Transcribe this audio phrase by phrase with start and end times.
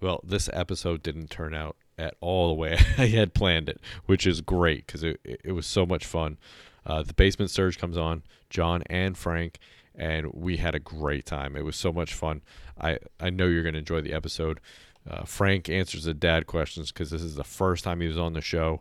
[0.00, 4.26] Well, this episode didn't turn out at all the way I had planned it, which
[4.26, 6.38] is great because it, it, was so much fun.
[6.86, 9.58] Uh, the basement surge comes on, John and Frank,
[9.94, 11.56] and we had a great time.
[11.56, 12.40] It was so much fun.
[12.80, 14.60] I, I know you're going to enjoy the episode.
[15.08, 18.32] Uh, Frank answers the dad questions because this is the first time he was on
[18.32, 18.80] the show,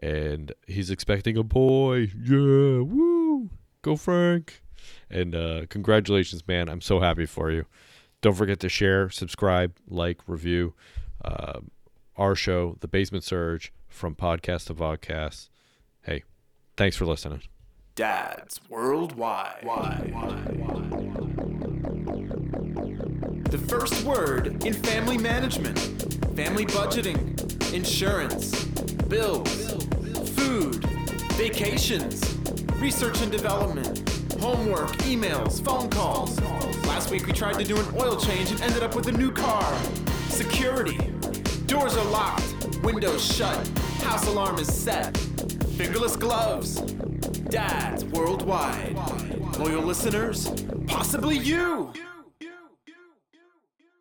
[0.00, 2.10] and he's expecting a boy.
[2.22, 3.50] Yeah, woo,
[3.82, 4.62] go Frank!
[5.10, 6.68] And uh, congratulations, man.
[6.68, 7.66] I'm so happy for you.
[8.22, 10.74] Don't forget to share, subscribe, like, review
[11.24, 11.60] uh,
[12.16, 15.48] our show, The Basement Surge, from podcast to vodcast.
[16.02, 16.24] Hey,
[16.76, 17.40] thanks for listening.
[17.94, 19.62] Dads Worldwide.
[23.50, 25.78] The first word in family management,
[26.36, 28.64] family budgeting, insurance,
[29.08, 29.74] bills,
[30.30, 30.84] food,
[31.34, 32.36] vacations,
[32.76, 36.40] research and development, homework, emails, phone calls.
[36.86, 39.30] Last week we tried to do an oil change and ended up with a new
[39.30, 39.78] car.
[40.28, 40.96] Security.
[41.66, 43.68] Doors are locked, windows shut,
[44.02, 45.14] house alarm is set.
[45.76, 46.80] Fingerless gloves.
[47.50, 48.96] Dads worldwide.
[49.58, 50.50] Loyal listeners,
[50.86, 51.92] possibly you.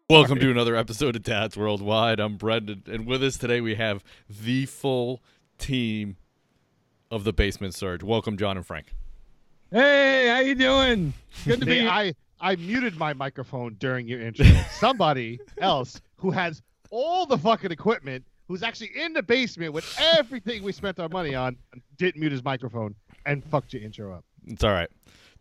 [0.10, 2.22] Welcome to another episode of Dads Worldwide.
[2.22, 5.22] I'm Brendan, and with us today we have the full
[5.58, 6.16] team
[7.12, 8.04] of the Basement Surge.
[8.04, 8.94] Welcome, John and Frank.
[9.72, 11.14] Hey, how you doing?
[11.46, 11.90] Good to be here.
[11.90, 14.46] I I muted my microphone during your intro.
[14.72, 19.86] Somebody else who has all the fucking equipment, who's actually in the basement with
[20.18, 21.56] everything we spent our money on,
[21.98, 22.96] didn't mute his microphone
[23.26, 24.26] and fucked your intro up.
[24.48, 24.90] It's all right.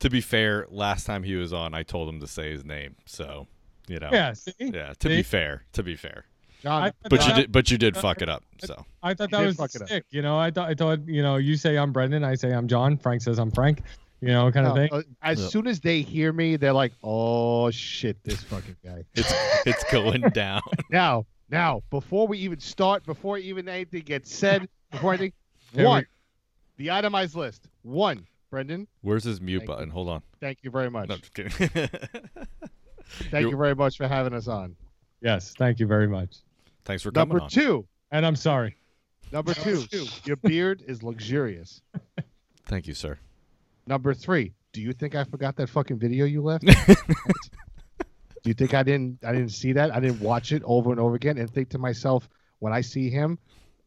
[0.00, 2.96] To be fair, last time he was on, I told him to say his name,
[3.06, 3.46] so
[3.88, 4.10] you know.
[4.12, 4.52] Yeah, see?
[4.58, 4.92] Yeah.
[4.98, 5.16] To See?
[5.16, 6.26] be fair, to be fair,
[6.62, 8.44] John, but you did, but you did fuck it up.
[8.62, 9.88] So I thought You that was fuck it up.
[9.88, 10.04] sick.
[10.10, 12.68] You know, I thought I thought you know, you say I'm Brendan, I say I'm
[12.68, 13.80] John, Frank says I'm Frank.
[14.20, 14.88] You know, kind of no, thing.
[14.92, 15.50] uh, as Yep.
[15.50, 19.32] soon as they hear me, they're like, "Oh shit, this fucking guy." it's
[19.66, 20.62] it's going down.
[20.90, 25.32] Now, now, before we even start, before even anything gets said, before anything,
[25.72, 26.06] Here we- one,
[26.78, 27.68] the itemized list.
[27.82, 28.88] One, Brendan.
[29.02, 29.74] Where's his mute Thank you.
[29.74, 29.90] button?
[29.90, 30.22] Hold on.
[30.40, 31.08] Thank you very much.
[31.08, 31.16] No.
[31.16, 31.60] Thank
[33.32, 34.76] you're- you very much for having us on.
[35.20, 36.36] Yes, thank you very much.
[36.84, 37.50] Thanks for coming Number on.
[37.50, 38.76] two, And I'm sorry.
[39.32, 39.84] number two,
[40.24, 41.82] your beard is luxurious.
[42.66, 43.18] Thank you, sir.
[43.88, 46.66] Number three, do you think I forgot that fucking video you left?
[46.66, 46.74] do
[48.44, 49.24] you think I didn't?
[49.24, 49.94] I didn't see that.
[49.94, 52.28] I didn't watch it over and over again and think to myself,
[52.58, 53.38] when I see him,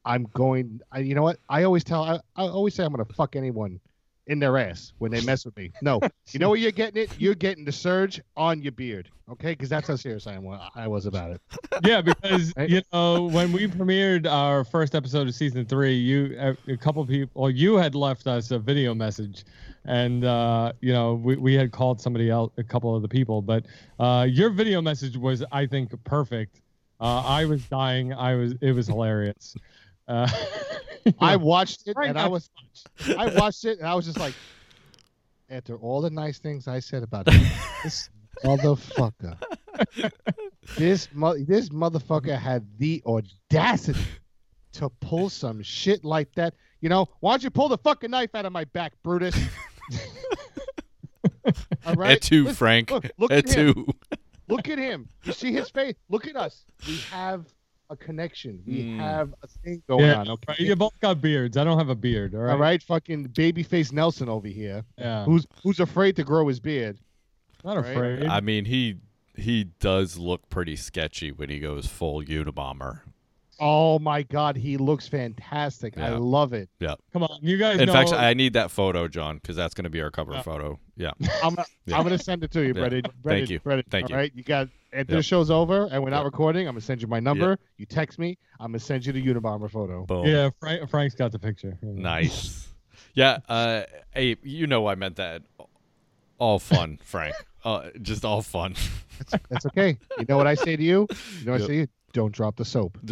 [0.04, 0.82] I'm going.
[0.92, 1.38] I, you know what?
[1.48, 2.04] I always tell.
[2.04, 3.80] I, I always say I'm gonna fuck anyone
[4.28, 5.72] in their ass when they mess with me.
[5.82, 6.00] No,
[6.32, 7.10] you know where you're getting it?
[7.20, 9.10] You're getting the surge on your beard.
[9.30, 10.46] Okay, because that's how serious I, am,
[10.76, 11.42] I was about it.
[11.84, 12.70] Yeah, because Right?
[12.70, 17.06] you know when we premiered our first episode of season three, you a, a couple
[17.06, 19.46] people, well, you had left us a video message,
[19.86, 23.42] and uh, you know we, we had called somebody else, a couple of the people,
[23.42, 23.66] but
[24.00, 26.62] uh, your video message was, I think, perfect.
[27.00, 28.14] Uh, I was dying.
[28.14, 28.54] I was.
[28.62, 29.56] It was hilarious.
[30.12, 30.28] Uh,
[31.20, 32.50] I watched it and I was.
[33.18, 34.34] I watched it and I was just like,
[35.50, 37.42] after all the nice things I said about him,
[37.84, 38.10] this
[38.44, 39.38] motherfucker,
[40.78, 44.02] this mo- this motherfucker had the audacity
[44.74, 46.56] to pull some shit like that.
[46.82, 49.36] You know, why don't you pull the fucking knife out of my back, Brutus?
[51.86, 52.92] all right, Et tu, Listen, Frank.
[52.92, 53.86] Look, look Et at him.
[54.50, 55.08] Look at him.
[55.24, 55.96] You see his face.
[56.10, 56.66] Look at us.
[56.86, 57.46] We have
[57.92, 58.64] a connection.
[58.66, 58.98] We Mm.
[59.00, 60.30] have a thing going yeah, on.
[60.30, 60.46] Okay.
[60.48, 61.58] right, you both got beards.
[61.58, 62.34] I don't have a beard.
[62.34, 62.54] All right.
[62.54, 65.26] All right, fucking babyface Nelson over here, Yeah.
[65.26, 66.98] who's who's afraid to grow his beard.
[67.64, 67.86] Not right?
[67.92, 68.26] afraid.
[68.26, 68.98] I mean, he
[69.36, 73.02] he does look pretty sketchy when he goes full Unabomber.
[73.60, 75.96] Oh my God, he looks fantastic.
[75.98, 76.68] I love it.
[76.80, 76.96] Yeah.
[77.14, 77.94] Come on, you guys In know.
[77.94, 80.42] fact, I need that photo, John, because that's going to be our cover Yeah.
[80.42, 80.80] photo.
[80.98, 81.12] Yeah.
[81.44, 81.98] I'm gonna, Yeah.
[81.98, 82.74] I'm gonna send it to you, Yeah.
[82.74, 83.04] Brendan.
[83.22, 83.60] Brendan, you.
[83.60, 84.16] Brendan, Thank all you.
[84.16, 85.20] right, you got after Yep.
[85.20, 86.26] the show's over and we're not Yep.
[86.26, 86.68] recording.
[86.68, 87.58] I'm gonna send you my number.
[87.78, 88.38] You text me.
[88.60, 90.06] I'm gonna send you the Unabomber photo.
[90.06, 90.26] Boom.
[90.26, 91.78] yeah, Frank, Frank's got the picture.
[91.82, 92.68] Nice.
[93.14, 93.40] Yeah.
[93.50, 95.44] Uh, hey, you know I meant that.
[96.38, 97.36] All fun, Frank.
[97.64, 98.76] Uh, just all fun.
[99.50, 99.98] That's okay.
[100.18, 101.08] You know what I say to you?
[101.40, 101.70] You know what Yep.
[101.70, 101.88] I say you?
[102.14, 102.98] Don't drop the soap.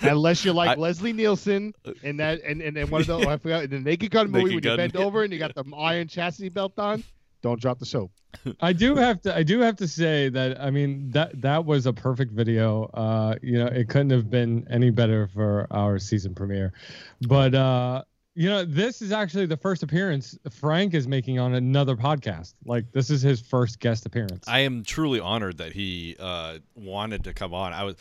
[0.00, 3.36] Unless you're like I- Leslie Nielsen and that and, and, and one of the I
[3.38, 4.72] forgot in the Naked Gun movie Naked when Gun.
[4.72, 7.02] you bend over and you got the iron chastity belt on.
[7.42, 8.12] Don't drop the soap.
[8.60, 9.34] I do have to.
[9.34, 10.60] I do have to say that.
[10.60, 12.84] I mean that that was a perfect video.
[12.94, 16.72] Uh, you know, it couldn't have been any better for our season premiere.
[17.28, 18.04] But uh,
[18.34, 22.54] you know, this is actually the first appearance Frank is making on another podcast.
[22.64, 24.46] Like this is his first guest appearance.
[24.48, 27.72] I am truly honored that he uh, wanted to come on.
[27.72, 27.96] I was.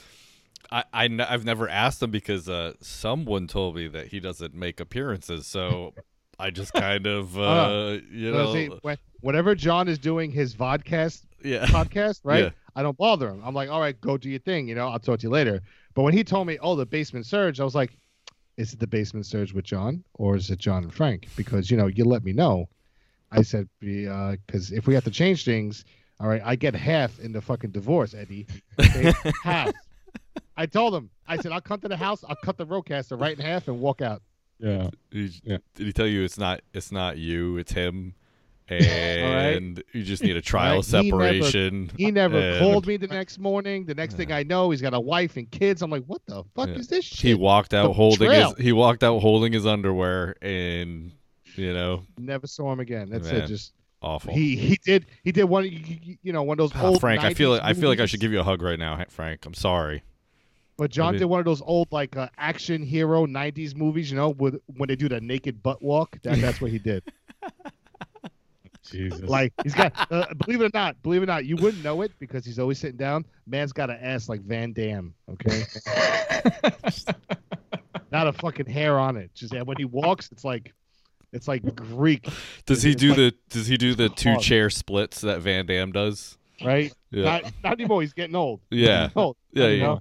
[0.71, 4.53] I, I n- I've never asked him because uh, someone told me that he doesn't
[4.53, 5.93] make appearances, so
[6.41, 8.69] I just kind of uh, Uh, you know see,
[9.21, 12.45] whenever John is doing his vodcast yeah podcast, right?
[12.45, 12.49] Yeah.
[12.75, 13.41] I don't bother him.
[13.43, 14.67] I'm like, all right, go do your thing.
[14.67, 15.61] You know, I'll talk to you later.
[15.93, 17.97] But when he told me, oh, the basement surge, I was like,
[18.55, 21.27] is it the basement surge with John or is it John and Frank?
[21.35, 22.69] Because you know, you let me know.
[23.31, 25.85] I said, because if we have to change things,
[26.19, 28.45] all right, I get half in the fucking divorce, Eddie.
[28.79, 29.13] Okay?
[29.43, 29.71] half.
[30.57, 31.09] I told him.
[31.27, 32.23] I said, I'll come to the house.
[32.27, 34.21] I'll cut the RODECaster right in half and walk out.
[34.61, 34.89] Yeah.
[35.11, 35.57] He- Yeah.
[35.75, 38.13] Did he tell you it's not it's not you, it's him?
[38.71, 41.91] And you just need a trial Right, he never- separation.
[41.97, 43.85] He never called me the next morning.
[43.85, 45.81] The next thing I know, he's got a wife and kids.
[45.81, 46.75] I'm like, what the fuck Yeah.
[46.75, 47.19] is this shit?
[47.19, 48.53] He walked out holding Betrayal.
[48.55, 51.11] his he walked out holding his underwear and
[51.57, 53.09] you know, Never saw him again.
[53.09, 53.41] That's Man.
[53.41, 53.47] it.
[53.47, 54.33] Just awful.
[54.33, 55.65] he he did he did one
[56.23, 58.05] you, know one of those old Frank, I feel 90s like I feel like I
[58.05, 59.45] should give you a hug right now, Frank.
[59.45, 60.03] I'm sorry.
[60.81, 64.29] But John did one of those old like uh, action hero '90s movies, you know,
[64.29, 66.17] with when they do the naked butt walk.
[66.23, 67.03] That, that's what he did.
[68.89, 69.21] Jesus.
[69.21, 72.01] Like he's got, uh, believe it or not, believe it or not, you wouldn't know
[72.01, 73.27] it because he's always sitting down.
[73.45, 75.13] Man's got an ass like Van Damme.
[75.29, 75.65] Okay,
[78.11, 79.29] not a fucking hair on it.
[79.35, 80.73] Just and when he walks, it's like,
[81.31, 82.27] it's like Greek,
[82.65, 84.41] Does he It's do like- the does he do the two hard.
[84.41, 86.39] chair splits that Van Damme does?
[86.65, 86.91] right?
[87.11, 87.23] Yeah.
[87.23, 88.01] Not, not anymore.
[88.01, 88.61] He's getting old.
[88.71, 89.09] Yeah.
[89.09, 89.37] He's old.
[89.53, 89.99] Yeah, you, know?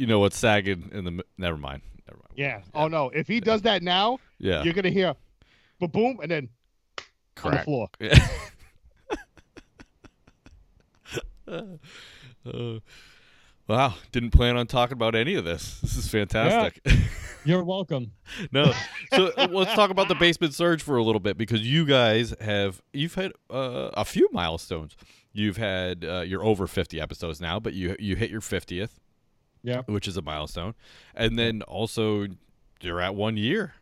[0.00, 1.82] You know what's sagging in the never mind.
[2.08, 2.32] Never mind.
[2.36, 2.62] Yeah.
[2.74, 3.10] Oh no.
[3.10, 4.62] If he does that now, Yeah.
[4.62, 5.14] you're gonna hear,
[5.78, 6.48] ba boom, and then
[7.44, 7.64] on the Crack.
[7.64, 7.88] floor.
[12.46, 12.78] Uh,
[13.68, 15.78] wow, didn't plan on talking about any of this.
[15.80, 16.80] This is fantastic.
[17.44, 18.12] You're welcome.
[18.50, 18.72] no,
[19.12, 22.32] so uh, let's talk about the basement surge for a little bit because you guys
[22.40, 24.96] have you've had uh, a few milestones.
[25.34, 28.92] You've had uh, you're over 50 episodes now, but you you hit your 50th,
[29.62, 29.82] Yeah.
[29.86, 30.74] which is a milestone,
[31.14, 32.26] and then also
[32.80, 33.74] you're at one year.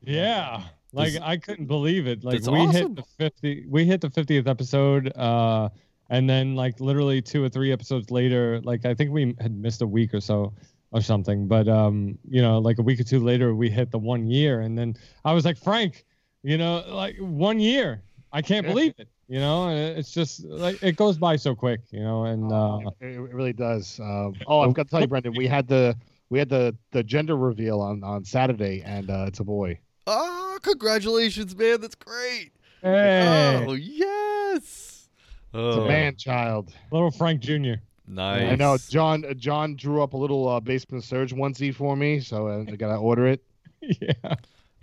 [0.00, 0.62] Yeah.
[0.92, 2.24] Like This- I couldn't believe it.
[2.24, 2.72] Like we awesome.
[2.72, 5.68] hit the 50 we hit the 50th episode uh
[6.10, 9.82] and then like literally two or three episodes later like I think we had missed
[9.82, 10.52] a week or so
[10.92, 13.98] or something but um you know like a week or two later we hit the
[13.98, 14.94] 1 year and then
[15.24, 16.04] I was like Frank
[16.42, 18.02] you know like 1 year
[18.32, 18.72] I can't Yeah.
[18.72, 22.52] believe it you know it's just like it goes by so quick you know and
[22.52, 23.98] uh it, it really does.
[24.00, 25.96] Um, oh, I've got to tell you, Brendan, we had the
[26.30, 29.78] we had the the gender reveal on on Saturday, and uh, it's a boy.
[30.06, 31.80] Oh, congratulations, man!
[31.80, 32.52] That's great.
[32.82, 35.08] hey Oh yes.
[35.52, 36.72] It's Oh, a man child.
[36.90, 37.74] little Frank Jr.
[38.08, 38.50] nice.
[38.52, 39.24] I know John.
[39.24, 42.76] uh, John drew up a little uh, basement surge onesie for me, so uh, I
[42.76, 43.42] gotta order it.
[43.80, 44.34] yeah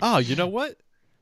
[0.02, 0.78] Oh, you know what?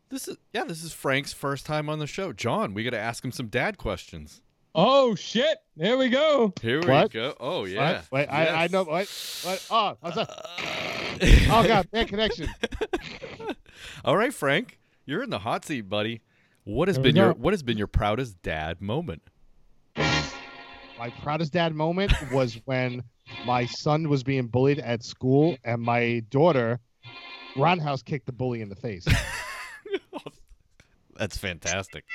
[0.09, 0.63] This is yeah.
[0.63, 2.33] This is Frank's first time on the show.
[2.33, 4.41] John, we got to ask him some dad questions.
[4.75, 5.57] Oh shit!
[5.77, 6.53] There we go.
[6.61, 7.13] Here What?
[7.13, 7.35] we go.
[7.39, 7.69] Oh What?
[7.71, 8.01] yeah.
[8.11, 8.71] Wait, I, I Yes.
[8.71, 8.83] know.
[8.83, 9.07] What?
[9.43, 9.67] What?
[9.69, 12.47] Oh, I was like, Uh, oh god, bad connection.
[14.05, 16.21] All right, Frank, you're in the hot seat, buddy.
[16.63, 17.39] What has There we been your go.
[17.39, 19.21] What has been your proudest dad moment?
[19.95, 23.03] My proudest dad moment was when
[23.45, 26.79] my son was being bullied at school, and my daughter
[27.55, 29.05] roundhouse kicked the bully in the face.
[31.17, 32.05] That's fantastic.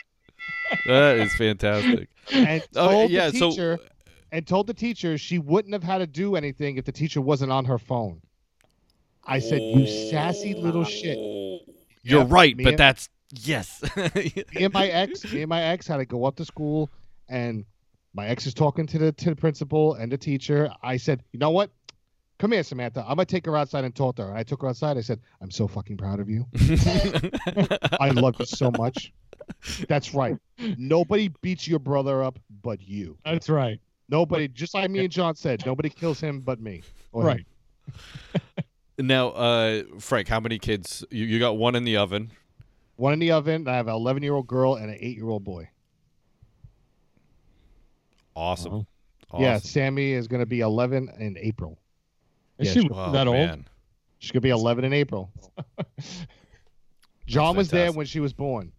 [0.87, 2.09] that is fantastic.
[2.32, 3.79] and Oh, told yeah, the so- teacher
[4.32, 7.53] and told the teacher she wouldn't have had to do anything if the teacher wasn't
[7.53, 8.21] on her phone.
[9.26, 11.61] I said, "You sassy little shit." Oh.
[12.03, 13.82] You're Yep, right, but and- that's yes.
[14.15, 16.91] Me and my ex, me and my ex had to go up to school,
[17.29, 17.65] and
[18.12, 20.70] my ex is talking to the to the principal and the teacher.
[20.82, 21.70] I said, "You know what?
[22.38, 23.00] Come here, Samantha.
[23.03, 24.96] I'm gonna take her outside and talk to her." And I took her outside.
[24.98, 26.46] I said, "I'm so fucking proud of you.
[28.00, 29.12] I love you so much."
[29.88, 30.36] That's right.
[30.79, 33.19] Nobody beats your brother up but you.
[33.24, 33.81] That's right.
[34.08, 36.82] Nobody, just like me and John said, nobody kills him but me.
[37.12, 37.24] Or.
[37.24, 37.46] Right.
[38.98, 41.05] now, uh, Frank, how many kids?
[41.10, 42.31] You, you got one in the oven.
[42.96, 43.67] One in the oven.
[43.67, 45.69] I have an 11 year old girl and an 8 year old boy.
[48.36, 48.86] Awesome.
[49.32, 49.41] Wow.
[49.41, 49.69] Yeah, Awesome.
[49.69, 51.79] Sammy is going to be 11 in April.
[52.58, 53.37] Is Yeah, she she- Wow, that old?
[53.37, 53.67] man.
[54.19, 55.31] She's going to be 11 in April.
[57.27, 58.73] John was there when she was born.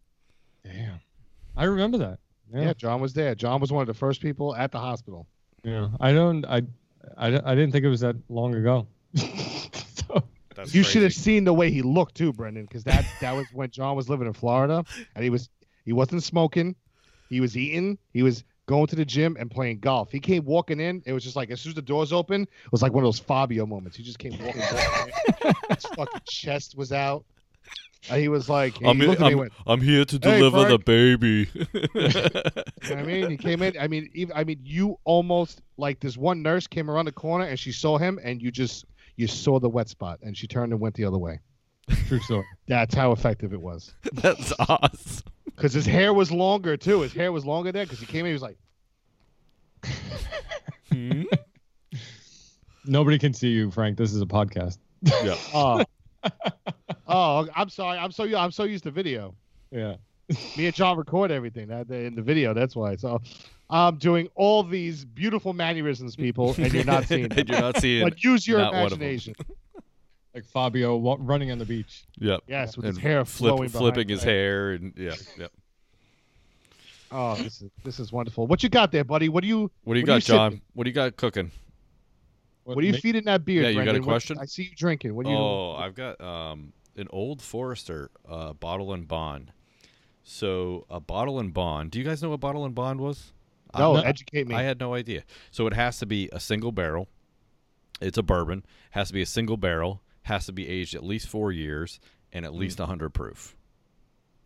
[0.64, 1.00] Damn.
[1.56, 2.20] I remember that.
[2.54, 2.62] Yeah.
[2.62, 2.74] Yeah.
[2.74, 3.36] John was there.
[3.36, 5.28] John was one of the first people at the hospital.
[5.64, 5.90] Yeah.
[6.00, 6.46] I don't.
[6.46, 6.62] I.
[7.18, 8.88] I, I didn't think it was that long ago.
[9.16, 10.24] so,
[10.56, 13.46] That's you should have seen the way he looked too, Brendan, because that that was
[13.54, 14.84] when John was living in Florida,
[15.16, 15.50] and he was
[15.86, 16.76] he wasn't smoking,
[17.30, 20.12] he was eating, he was going to the gym and playing golf.
[20.12, 21.02] He came walking in.
[21.06, 23.08] It was just like as soon as the doors open, it was like one of
[23.08, 23.98] those Fabio moments.
[23.98, 24.62] He just came walking.
[24.62, 25.54] in.
[25.70, 27.26] His fucking chest was out.
[28.10, 30.66] And he was like, he I'm, looked at I'm, went, I'm here to "Hey, deliver
[30.66, 31.50] the baby.
[32.86, 33.76] You know what I mean, he came in.
[33.80, 37.46] I mean, even, I mean, you almost like this one nurse came around the corner
[37.46, 40.72] and she saw him, and you just you saw the wet spot, and she turned
[40.72, 41.40] and went the other way.
[42.08, 42.46] True story.
[42.68, 43.94] That's how effective it was.
[44.14, 45.24] That's awesome.
[45.46, 47.02] Because his hair was longer too.
[47.02, 48.28] His hair was longer there because he came in.
[48.28, 48.58] He was like,
[50.92, 51.24] hmm?
[52.86, 53.98] Nobody can see you, Frank.
[53.98, 54.78] This is a podcast.
[55.02, 55.36] yeah.
[55.54, 55.84] Oh.
[57.08, 57.98] oh, I'm sorry.
[57.98, 59.34] I'm so I'm so used to video.
[59.72, 59.96] Yeah.
[60.58, 62.54] Me and John record everything in the video.
[62.54, 62.96] That's why.
[62.96, 63.22] So
[63.70, 67.40] I'm doing all these beautiful mannerisms, people, and you're not seeing them.
[67.40, 68.04] and you're not seeing.
[68.04, 69.02] But use your not one of them.
[69.02, 69.36] imagination.
[70.36, 72.04] Like Fabio wa- running on the beach.
[72.20, 72.42] Yep.
[72.48, 74.32] Yes, with And his hair flip, flowing flipping his right.
[74.34, 75.52] hair and yeah, yep.
[77.12, 78.46] Oh, this is this is wonderful.
[78.46, 79.30] What you got there, buddy?
[79.30, 80.52] What do you What do you What got, you John?
[80.52, 80.62] sipping?
[80.74, 81.52] What do you got cooking?
[82.66, 83.64] what are you ma- feeding that beard?
[83.64, 84.02] Yeah, you got a Brendan?
[84.04, 84.38] What- question?
[84.40, 85.16] I see you drinking.
[85.16, 85.38] What do you?
[85.38, 89.54] Oh, I've got um, an old Forester uh, bottled in bond.
[90.24, 91.92] So a bottled in bond.
[91.92, 93.32] Do you guys know what bottled in bond was?
[93.78, 94.56] no, no, educate me.
[94.56, 95.24] I had no idea.
[95.52, 97.08] So it has to be a single barrel.
[98.02, 98.66] It's a bourbon.
[98.92, 100.02] Has to be a single barrel.
[100.26, 102.00] Has to be aged at least four years
[102.32, 102.60] and at Hmm.
[102.60, 103.56] least hundred proof.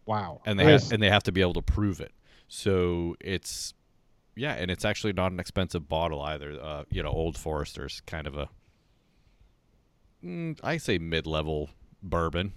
[0.06, 0.42] wow.
[0.46, 2.12] And they have, and they have to be able to prove it.
[2.48, 3.74] So it's
[4.36, 6.58] yeah, and it's actually not an expensive bottle either.
[6.62, 8.50] Uh, you know, Old Forester's kind of a
[10.24, 11.70] mm, I say mid-level
[12.02, 12.54] bourbon,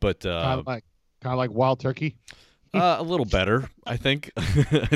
[0.00, 0.84] but kind uh, of like
[1.20, 2.16] kind of like wild turkey.
[2.72, 4.30] uh, a little better, I think.
[4.36, 4.42] I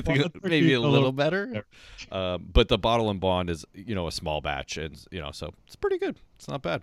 [0.00, 1.64] think maybe a a little little better.
[2.11, 5.30] Um, but the bottled in bond is, you know, a small batch, and you know,
[5.32, 6.16] so it's pretty good.
[6.37, 6.82] It's not bad.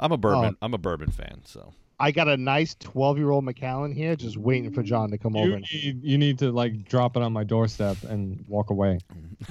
[0.00, 0.18] I'm a oh.
[0.18, 0.56] bourbon.
[0.60, 1.42] I'm a bourbon fan.
[1.44, 5.18] So I got a nice 12 year old Macallan here, just waiting for John to
[5.18, 5.46] come over.
[5.46, 8.98] You and- need, you need to like drop it on my doorstep and walk away.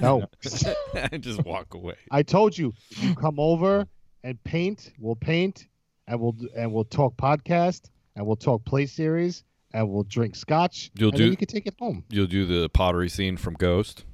[0.00, 0.24] No,
[1.20, 1.94] just walk away.
[2.10, 3.86] I told you, you come over
[4.24, 4.92] and paint.
[4.98, 5.68] We'll paint,
[6.08, 10.90] and we'll and we'll talk podcast, and we'll talk play series, and we'll drink scotch.
[10.96, 12.04] You'll and do- Then you can take it home.
[12.10, 14.04] You'll do the pottery scene from Ghost.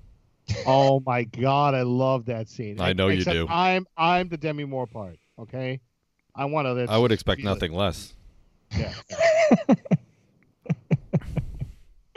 [0.65, 2.81] Oh my god, I love that scene.
[2.81, 3.49] I know you Except do.
[3.49, 5.17] I'm I'm the Demi Moore part.
[5.41, 5.81] Okay,
[6.37, 6.87] I want to.
[6.93, 8.15] I would expect nothing less.
[8.77, 8.93] Yeah.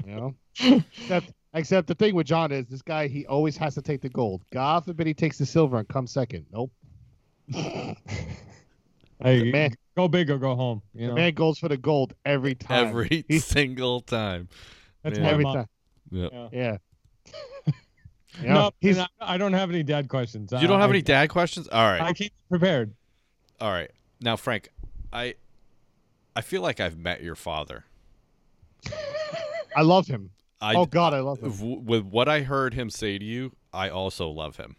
[0.06, 3.08] you know, except except the thing with John is this guy.
[3.08, 4.44] He always has to take the gold.
[4.52, 6.46] God forbid he takes the silver and comes second.
[6.52, 6.72] Nope.
[9.22, 10.82] Hey, man- go big or go home.
[10.94, 12.88] You The know, man goes for the gold every time.
[12.88, 14.48] Every He- single time.
[15.04, 15.28] that's Yeah.
[15.28, 15.56] every mom.
[15.56, 15.66] time.
[16.10, 16.28] Yeah.
[16.32, 16.48] Yeah.
[16.54, 16.78] Yeah.
[18.42, 20.54] Yeah, No, he's and I I don't have any dad questions.
[20.54, 21.68] You don't have I, any dad questions?
[21.68, 22.00] All right.
[22.02, 22.94] I came prepared.
[23.60, 23.92] All right.
[24.22, 24.70] Now, Frank,
[25.14, 25.36] I
[26.36, 27.86] I feel like I've met your father.
[29.76, 30.32] I love him.
[30.62, 31.52] I, oh God, I love him.
[31.52, 34.76] w- with what I heard him say to you, I also love him.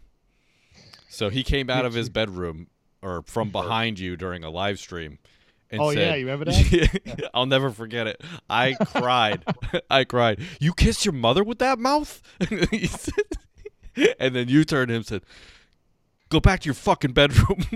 [1.09, 2.67] So he came out of his bedroom
[3.01, 5.17] or from behind you during a live stream
[5.71, 7.29] and Oh, said, yeah, you remember that?
[7.33, 8.21] I'll never forget it.
[8.49, 9.43] I cried.
[9.89, 10.39] I cried.
[10.59, 12.21] You kissed your mother with that mouth?
[14.19, 15.23] And then you turned to him and said,
[16.31, 17.59] Go back to your fucking bedroom.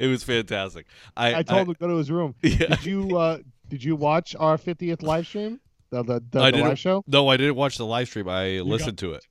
[0.00, 0.86] it was fantastic.
[1.16, 2.34] I, I told him to go to his room.
[2.42, 2.68] Yeah.
[2.76, 3.38] Did you uh
[3.68, 5.60] did you watch our 50th live stream?
[5.90, 7.04] The the, the, I the didn't- live show?
[7.06, 8.28] No, I didn't watch the live stream.
[8.28, 9.26] I listened to it.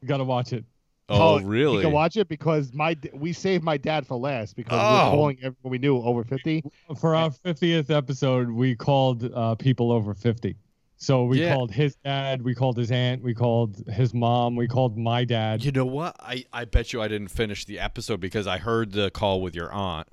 [0.00, 0.64] You gotta watch it.
[1.10, 1.42] Oh, really?
[1.42, 1.82] You really?
[1.82, 5.10] can watch it because my we saved my dad for last because we Oh.
[5.10, 6.62] were calling everyone we knew over 50.
[6.98, 10.56] For our 50th episode, we called uh, people over 50.
[11.02, 11.54] So we Yeah.
[11.54, 15.64] called his dad, we called his aunt, we called his mom, we called my dad.
[15.64, 16.14] You know what?
[16.20, 19.54] I, I bet you I didn't finish the episode because I heard the call with
[19.54, 20.08] your aunt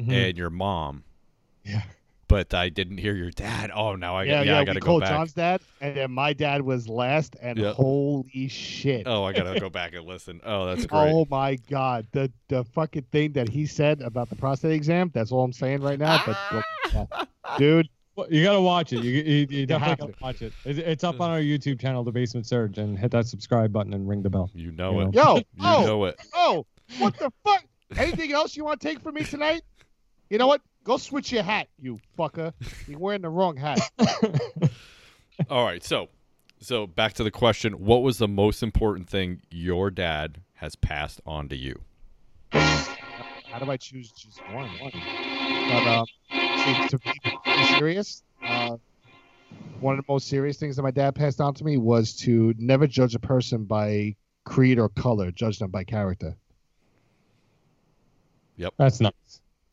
[0.00, 0.10] Mhm.
[0.12, 1.04] and your mom,
[1.66, 1.82] yeah.
[2.28, 3.70] but I didn't hear your dad.
[3.74, 5.10] Oh, now I yeah, got yeah, I we got to go called back.
[5.10, 7.74] John's dad, and then my dad was last, and Yep.
[7.74, 9.02] holy shit!
[9.06, 10.40] Oh, I got to go back and listen.
[10.44, 11.12] Oh, that's great.
[11.12, 15.10] Oh my god, the the fucking thing that he said about the prostate exam.
[15.12, 16.22] That's all I'm saying right now.
[16.92, 19.04] But, dude, Well, you gotta watch it.
[19.04, 20.52] You, you, you have definitely gotta watch it.
[20.64, 23.92] It's, it's up on our YouTube channel, The Basement Surge, and hit that subscribe button
[23.92, 24.50] and ring the bell.
[24.54, 25.14] You know You it.
[25.14, 26.16] yo, You oh, know it.
[26.34, 26.64] oh,
[26.98, 27.64] what the fuck?
[27.96, 29.62] Anything else you want to take from me tonight?
[30.30, 30.62] You know what?
[30.82, 32.52] Go switch your hat, you fucker.
[32.88, 33.80] You're wearing the wrong hat.
[35.50, 36.08] All right, so
[36.58, 41.20] so back to the question: What was the most important thing your dad has passed
[41.26, 41.82] on to you?
[42.52, 44.68] How do I choose just one?
[44.80, 44.92] one.
[44.92, 46.06] But um,
[46.74, 48.76] see, to be serious, uh,
[49.80, 52.54] one of the most serious things that my dad passed on to me was to
[52.58, 56.36] never judge a person by creed or color, judge them by character.
[58.56, 59.12] Yep, that's nice.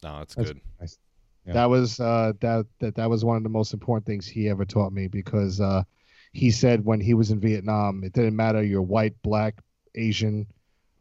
[0.03, 0.61] No, that's That's good.
[0.79, 0.97] nice.
[1.45, 1.53] Yeah.
[1.53, 4.65] That was uh, that that that was one of the most important things he ever
[4.65, 5.83] taught me because uh,
[6.31, 9.55] he said when he was in Vietnam, it didn't matter you're white, black,
[9.95, 10.47] Asian,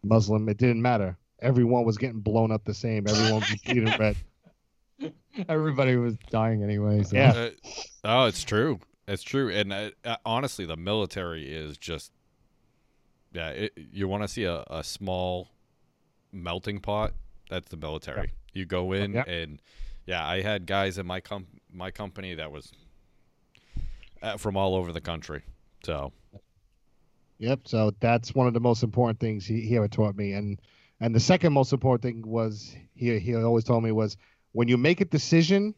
[0.02, 1.16] Muslim, it didn't matter.
[1.40, 3.06] Everyone was getting blown up the same.
[3.08, 4.16] Everyone was bleeding red.
[5.48, 7.02] Everybody was dying anyway.
[7.02, 7.16] So.
[7.16, 7.32] Yeah.
[7.32, 7.50] Uh,
[8.04, 8.80] oh, it's true.
[9.08, 9.50] It's true.
[9.50, 12.12] And uh, uh, honestly, the military is just
[13.32, 13.48] yeah.
[13.50, 15.48] It, you want to see a, a small
[16.32, 17.12] melting pot?
[17.50, 18.32] That's the military.
[18.52, 19.24] You go in Yeah.
[19.26, 19.60] and
[20.06, 22.72] yeah, I had guys in my com- my company that was
[24.22, 25.42] uh, from all over the country.
[25.84, 26.12] So
[27.38, 27.60] Yep.
[27.64, 30.32] So that's one of the most important things he, he ever taught me.
[30.34, 30.60] And
[31.00, 34.16] and the second most important thing was he he always told me was
[34.52, 35.74] when you make a decision,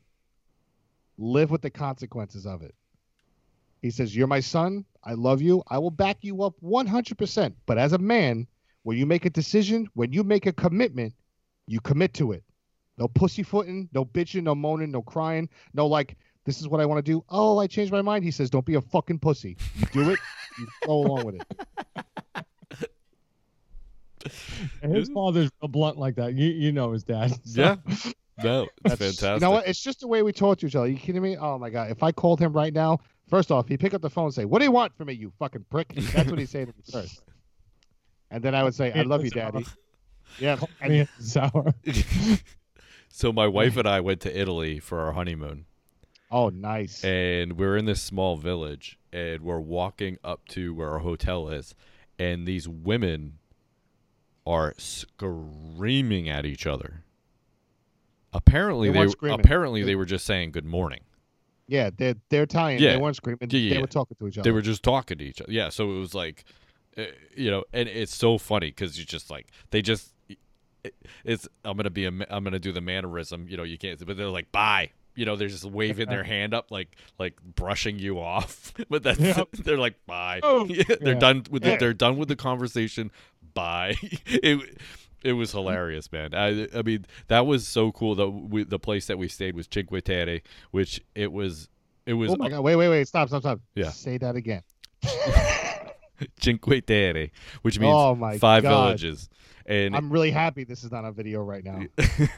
[1.19, 2.75] live with the consequences of it.
[3.83, 4.85] He says, You're my son.
[5.05, 5.63] I love you.
[5.69, 7.55] I will back you up 100%.
[7.67, 8.47] But as a man,
[8.83, 11.13] when you make a decision, when you make a commitment,
[11.67, 12.43] you commit to it.
[12.97, 17.05] No pussyfooting, no bitching, no moaning, no crying, no like, this is what I want
[17.05, 17.25] to do.
[17.29, 18.25] Oh, I changed my mind.
[18.25, 19.57] He says, Don't be a fucking pussy.
[19.77, 20.19] You do it,
[20.59, 22.45] you go along with it.
[24.83, 26.33] And his father's real blunt like that.
[26.33, 27.31] You you know his dad.
[27.45, 27.77] so- Yeah.
[28.43, 29.35] No, it's That's- fantastic.
[29.35, 29.69] You know what?
[29.69, 30.89] It's just the way we talk to each other.
[30.89, 31.37] you kidding me?
[31.37, 31.91] Oh my god!
[31.91, 32.99] If I called him right now,
[33.29, 35.15] first off, he'd pick up the phone and say, "What do you want from me,
[35.15, 37.23] you fucking prick?" That's what he'd say to me first.
[38.31, 39.65] And then I would say, "I love you, daddy."
[40.39, 40.59] Yeah.
[40.81, 41.75] And sour.
[43.09, 45.67] so my wife and I went to Italy for our honeymoon,
[46.31, 47.05] oh, nice.
[47.05, 51.75] and we're in this small village, and we're walking up to where our hotel is,
[52.19, 53.39] and these women
[54.47, 57.04] are screaming at each other.
[58.35, 59.41] Apparently, They they, screaming.
[59.41, 61.01] apparently they were just saying good morning.
[61.67, 62.83] Yeah, they're they're Italian.
[62.83, 62.93] Yeah.
[62.93, 63.49] They weren't screaming.
[63.49, 64.45] Yeah, yeah, They were talking to each other.
[64.45, 65.51] They were just talking to each other.
[65.51, 66.45] Yeah, so it was like,
[66.99, 70.11] uh, you know, and it's so funny because you just like they just.
[71.25, 74.19] It's I'm gonna be a I'm gonna do the mannerism you know you can't but
[74.19, 78.21] they're like bye you know they're just waving their hand up like like brushing you
[78.21, 79.49] off but that's Yep.
[79.65, 83.11] they're like bye Oh, Yeah, they're done with the, they're done with the conversation
[83.55, 83.95] bye
[84.27, 84.77] it
[85.25, 89.07] it was hilarious man I I mean that was so cool that we, the place
[89.07, 90.41] that we stayed was Cinque Terre
[90.71, 91.69] which it was
[92.07, 92.61] it was Oh my god!
[92.61, 93.09] Wait, wait, wait!
[93.09, 93.61] Stop, stop, stop.
[93.75, 93.89] Yeah.
[93.91, 94.63] Say that again.
[96.41, 97.31] Cinque Terre,
[97.63, 98.87] which means Oh my five God.
[98.87, 99.29] villages.
[99.67, 101.81] And I'm really happy this is not on video right now.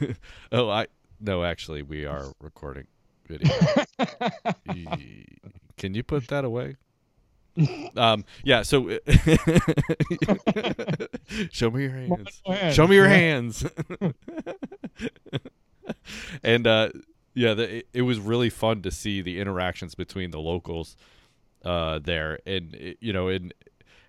[0.51, 0.87] oh, I
[1.19, 2.87] no, actually, we are recording
[3.27, 3.51] video.
[5.77, 6.77] Can you put that away?
[7.95, 8.61] Um, yeah.
[8.61, 8.89] So,
[11.51, 12.41] show me your hands.
[12.45, 12.73] Ahead.
[12.73, 13.65] Show me your hands.
[16.43, 16.89] and uh,
[17.33, 20.97] yeah, the, it, it was really fun to see the interactions between the locals
[21.63, 23.53] uh, there, and it, you know, and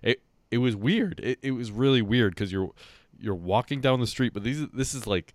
[0.01, 0.21] it
[0.51, 1.19] it was weird.
[1.19, 2.71] It, it was really weird because you're
[3.19, 5.33] you're walking down the street, but these this is like,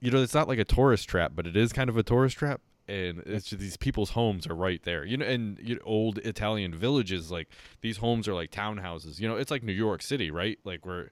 [0.00, 2.36] you know, it's not like a tourist trap, but it is kind of a tourist
[2.36, 2.60] trap.
[2.90, 5.24] And it's just, these people's homes are right there, you know.
[5.26, 7.48] And you know, old Italian villages, like
[7.82, 9.20] these homes are like townhouses.
[9.20, 10.58] You know, it's like New York City, right?
[10.64, 11.10] Like where,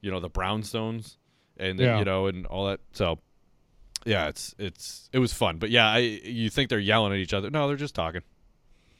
[0.00, 1.16] you know, the brownstones
[1.56, 1.98] and the- Yeah.
[2.00, 2.80] you know and all that.
[2.92, 3.18] So,
[4.04, 5.58] yeah, it's it's it was fun.
[5.58, 7.48] But yeah, I you think they're yelling at each other?
[7.50, 8.22] No, they're just talking.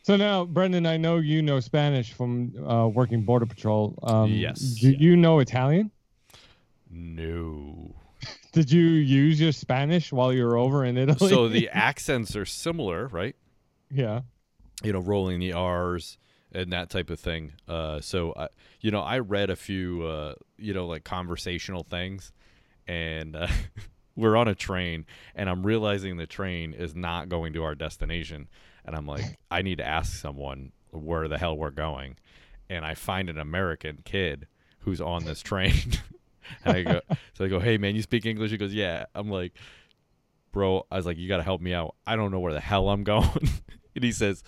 [0.03, 3.99] So now, Brendan, I know you know Spanish from uh, working border patrol.
[4.03, 4.61] Um, Yes.
[4.81, 5.91] Do you know Italian?
[6.91, 7.95] No.
[8.53, 11.31] Did you use your Spanish while you were over in Italy?
[11.31, 13.37] So the accents are similar, right?
[13.91, 14.21] yeah.
[14.83, 16.19] you know, rolling the R's
[16.53, 17.53] and that type of thing.
[17.69, 18.49] Uh, so, I,
[18.81, 22.33] you know, I read a few, uh, you know, like conversational things,
[22.87, 23.49] and uh,
[24.17, 28.49] we're on a train, and I'm realizing the train is not going to our destination,
[28.85, 32.17] and I'm like, I need to ask someone where the hell we're going,
[32.69, 34.47] and I find an American kid
[34.81, 35.93] who's on this train.
[36.65, 37.01] and I go,
[37.35, 38.51] so I go, hey man, you speak English?
[38.51, 39.07] He goes, yeah.
[39.15, 39.53] I'm like,
[40.53, 41.95] bro, I was like, you got to help me out.
[42.07, 43.49] I don't know where the hell I'm going.
[43.95, 44.43] and he says,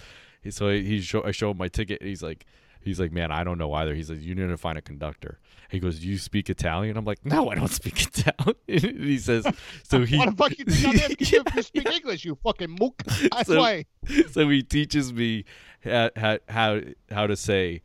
[0.50, 2.00] so he show, I show him my ticket.
[2.00, 2.46] And he's like,
[2.80, 3.94] he's like, man, I don't know either.
[3.94, 5.38] He's like, you need to find a conductor.
[5.70, 6.96] He goes, do you speak Italian?
[6.96, 8.56] I'm like, no, I don't speak Italian.
[8.68, 9.46] and he says,
[9.84, 12.24] so he, What the fuck you think I'm asking you speak English?
[12.24, 13.02] You fucking mook.
[13.04, 13.84] That's So- why.
[14.32, 15.44] so he teaches me
[15.84, 17.82] how how how, how to say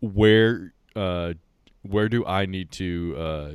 [0.00, 1.34] where uh
[1.90, 3.52] where do I need to uh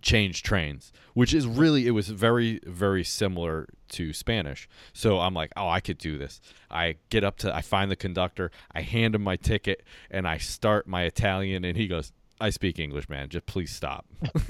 [0.00, 5.50] change trains which is really it was very very similar to Spanish so I'm like
[5.56, 9.14] oh I could do this I get up to I find the conductor I hand
[9.14, 13.28] him my ticket and I start my Italian and he goes I speak English man
[13.28, 14.06] just please stop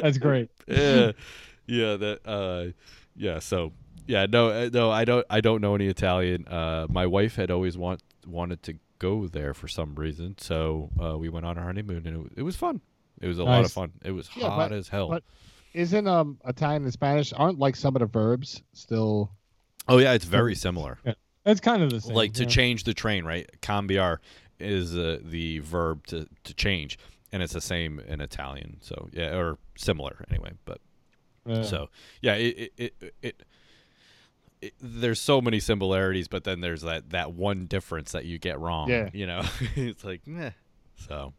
[0.00, 0.50] That's great.
[0.66, 1.12] yeah,
[1.66, 2.72] yeah, that, uh,
[3.16, 3.38] yeah.
[3.38, 3.72] So,
[4.06, 6.46] yeah, no, uh, no, I don't, I don't know any Italian.
[6.46, 11.16] Uh, my wife had always want wanted to go there for some reason, so uh,
[11.18, 12.80] we went on our honeymoon, and it, it was fun.
[13.20, 13.92] It was a lot of fun.
[14.04, 15.08] It was Yeah, hot but- as hell.
[15.08, 15.24] but-
[15.74, 19.30] Isn't um Italian and Spanish aren't like some of the verbs still?
[19.88, 20.98] oh yeah, it's very similar.
[21.44, 22.14] It's kind of the same.
[22.16, 22.48] like to yeah.
[22.48, 23.48] change the train, right?
[23.62, 24.18] Cambiar
[24.58, 26.98] is uh, the verb to to change,
[27.32, 28.78] and it's the same in Italian.
[28.80, 30.52] So yeah, or similar anyway.
[30.64, 30.80] But
[31.46, 31.62] Yeah.
[31.62, 31.88] So
[32.22, 33.42] yeah, it, it it it
[34.80, 38.88] there's so many similarities, but then there's that that one difference that you get wrong.
[38.88, 39.10] Yeah.
[39.12, 39.42] you know,
[39.76, 40.50] it's like meh.
[40.96, 41.32] So,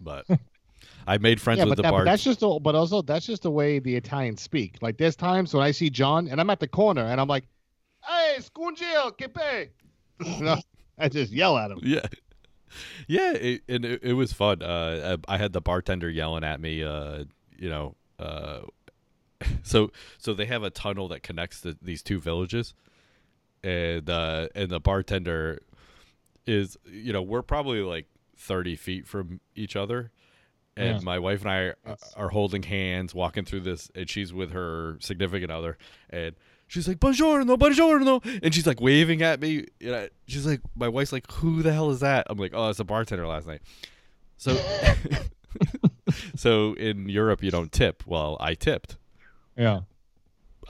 [0.00, 0.26] but
[1.06, 2.06] I made friends yeah, with the that, but bards.
[2.06, 4.76] that's just the, but also that's just the way the Italians speak.
[4.80, 7.44] Like there's times when I see John and I'm at the corner and I'm like,
[8.04, 9.68] "Hey, scungio, che pe?"
[10.98, 11.80] I just yell at him.
[11.82, 12.06] Yeah.
[13.06, 14.62] Yeah, it, and it, it was fun.
[14.62, 16.82] Uh, I I had the bartender yelling at me.
[16.82, 17.24] Uh,
[17.58, 18.60] you know, uh,
[19.62, 22.74] so so they have a tunnel that connects the, these two villages,
[23.62, 25.60] and uh, and the bartender
[26.46, 30.10] is you know we're probably like thirty feet from each other,
[30.76, 31.04] and Yeah.
[31.04, 31.76] my wife and I are,
[32.16, 35.78] are holding hands walking through this, and she's with her significant other,
[36.10, 36.34] and
[36.66, 39.66] she's like buongiorno, buongiorno, and she's like waving at me.
[39.80, 42.26] And know, she's like, my wife's like, who the hell is that?
[42.30, 43.60] I'm like, oh, it's a bartender last night.
[44.38, 44.58] So,
[46.34, 48.02] so in Europe you don't tip.
[48.06, 48.96] Well, I tipped.
[49.56, 49.80] Yeah.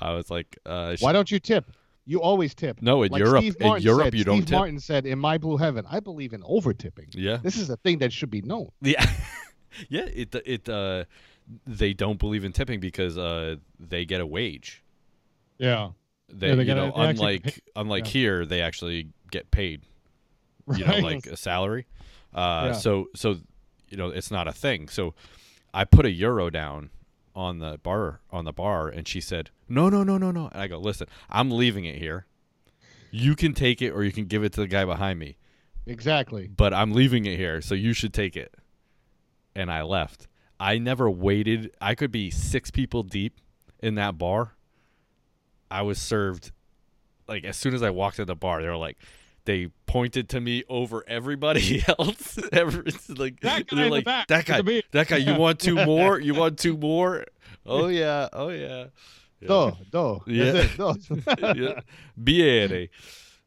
[0.01, 1.71] I was like, uh, she- Why don't you tip?
[2.05, 2.83] You always tip.
[2.83, 4.57] no, in Like Europe, in Europe said, you don't Steve tip.
[4.59, 7.07] Martin said, "In my blue heaven, I believe in over tipping.
[7.13, 9.09] Yeah, This is a thing that should be known." yeah,
[9.89, 10.07] yeah.
[10.07, 11.05] It it uh,
[11.65, 14.83] they don't believe in tipping because uh, they get a wage.
[15.59, 15.91] Yeah.
[16.29, 18.11] They, Yeah, they you get a- know, they unlike pay- unlike yeah.
[18.11, 19.83] here, they actually get paid.
[20.77, 21.87] You know, like a salary.
[22.35, 22.73] Uh, Yeah.
[22.73, 23.37] So so
[23.91, 24.89] you know, it's not a thing.
[24.89, 25.15] So
[25.73, 26.91] I put a euro down
[27.35, 30.63] on the bar on the bar, and she said, "No, no, no, no, no." And
[30.63, 32.27] I go, "Listen, I'm leaving it here.
[33.11, 35.37] You can take it, or you can give it to the guy behind me."
[35.85, 36.47] Exactly.
[36.47, 38.55] but I'm leaving it here, so you should take it.
[39.55, 40.29] And I left.
[40.61, 41.75] I never waited.
[41.81, 43.41] I could be six people deep
[43.81, 44.55] in that bar.
[45.71, 46.53] I was served
[47.27, 48.99] like as soon as I walked in the bar, they were like
[49.45, 52.39] they pointed to me over everybody else.
[52.53, 55.17] Every, it's like That guy they're in the like, that guy, that guy.
[55.17, 56.19] You want two more?
[56.21, 57.25] You want two more?
[57.67, 58.87] Oh yeah, oh yeah.
[59.41, 59.49] Yeah.
[59.49, 60.23] Do, do.
[60.33, 60.53] Yeah.
[60.77, 61.25] That's it.
[61.57, 61.63] Do.
[61.65, 61.81] yeah.
[62.23, 62.89] Biene.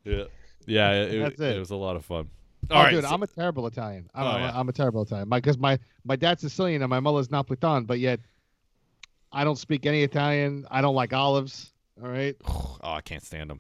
[0.03, 0.23] Yeah.
[0.67, 1.55] Yeah, it, That's it.
[1.55, 1.59] it.
[1.59, 2.29] was a lot of fun.
[2.71, 4.09] Oh, All right, dude, so- I'm a terrible Italian.
[4.15, 4.51] I'm, Oh, I'm, yeah.
[4.55, 5.29] a, I'm a terrible Italian.
[5.29, 8.19] My because my my dad's Sicilian and my mother's Napolitan, but yet
[9.31, 10.65] I don't speak any Italian.
[10.71, 11.71] I don't like olives.
[12.03, 13.59] All right, oh, I can't stand them.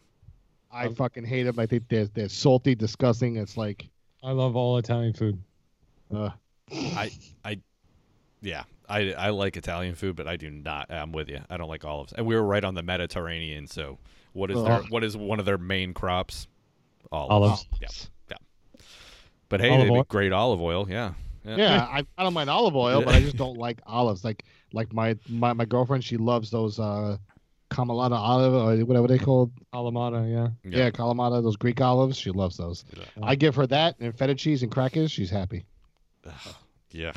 [0.75, 1.59] I fucking hate them.
[1.59, 3.37] I think they're they're salty, disgusting.
[3.37, 3.87] It's like,
[4.23, 5.41] I love all Italian food.
[6.13, 6.29] uh,
[6.71, 7.11] I,
[7.43, 7.59] I,
[8.41, 10.91] yeah, I, I like Italian food, but I do not.
[10.91, 11.39] I'm with you.
[11.49, 13.67] I don't like olives, and we were right on the Mediterranean.
[13.67, 13.97] So,
[14.33, 16.47] what is their what is one of their main crops?
[17.11, 17.31] Olives.
[17.31, 17.67] Olives.
[17.81, 17.87] Yeah,
[18.31, 18.81] yeah.
[19.49, 20.87] But hey, Olive they great olive oil.
[20.89, 21.13] Yeah.
[21.45, 24.23] yeah, I, I don't mind olive oil, but I just don't like olives.
[24.23, 27.17] Like like my my, my girlfriend, she loves those uh
[27.75, 29.51] Kamalata olive or whatever they called.
[29.73, 30.47] Alamata, yeah.
[30.69, 32.17] Yeah, Kalamata, those Greek olives.
[32.17, 32.85] She loves those.
[32.95, 33.03] Yeah.
[33.21, 35.11] I give her that and feta cheese and crackers.
[35.11, 35.65] She's happy.
[36.91, 37.11] Yeah,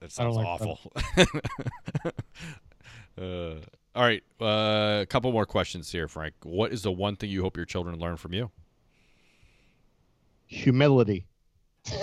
[0.00, 0.78] that sounds like awful.
[3.20, 3.56] uh,
[3.94, 6.34] all right, uh, a couple more questions here, Frank.
[6.42, 8.50] What is the one thing you hope your children learn from you?
[10.46, 11.26] Humility.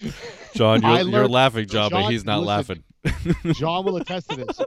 [0.54, 2.82] John, you're, you're laughing, John, but he's not listen.
[3.04, 3.52] laughing.
[3.54, 4.60] John will attest to this.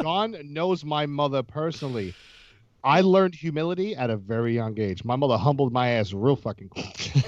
[0.00, 2.14] John knows my mother personally.
[2.82, 5.04] I learned humility at a very young age.
[5.04, 7.24] My mother humbled my ass real fucking quick.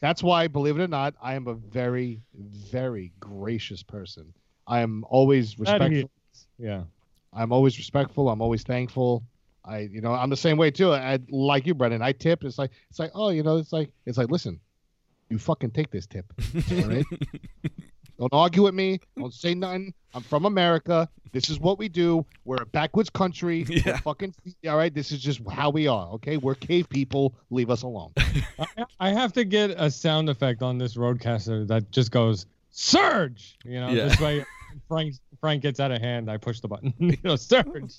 [0.00, 4.34] That's why, believe it or not, I am a very, very gracious person.
[4.66, 6.10] I am always respectful.
[6.58, 6.82] Yeah.
[7.32, 8.28] I'm always respectful.
[8.28, 9.24] I'm always thankful.
[9.64, 10.92] I, you know, I'm the same way too.
[10.92, 12.02] I like you, Brendan.
[12.02, 12.44] I tip.
[12.44, 14.60] It's like, it's like, oh, you know, it's like, it's like, listen,
[15.34, 16.26] you fucking take this tip.
[16.70, 17.04] All right.
[18.18, 19.00] Don't argue with me.
[19.16, 19.92] Don't say nothing.
[20.14, 21.08] I'm from America.
[21.32, 22.24] This is what we do.
[22.44, 23.66] We're a backwoods country.
[23.84, 24.32] We're fucking
[24.68, 24.94] all right.
[24.94, 26.06] This is just how we are.
[26.12, 26.36] Okay.
[26.36, 27.34] We're cave people.
[27.50, 28.12] Leave us alone.
[28.16, 28.66] I,
[29.00, 33.58] I have to get a sound effect on this RODECaster that just goes surge.
[33.64, 34.04] You know, Yeah.
[34.06, 34.44] this way
[34.86, 36.30] Frank Frank gets out of hand.
[36.30, 36.94] I push the button.
[37.00, 37.94] you know, surge.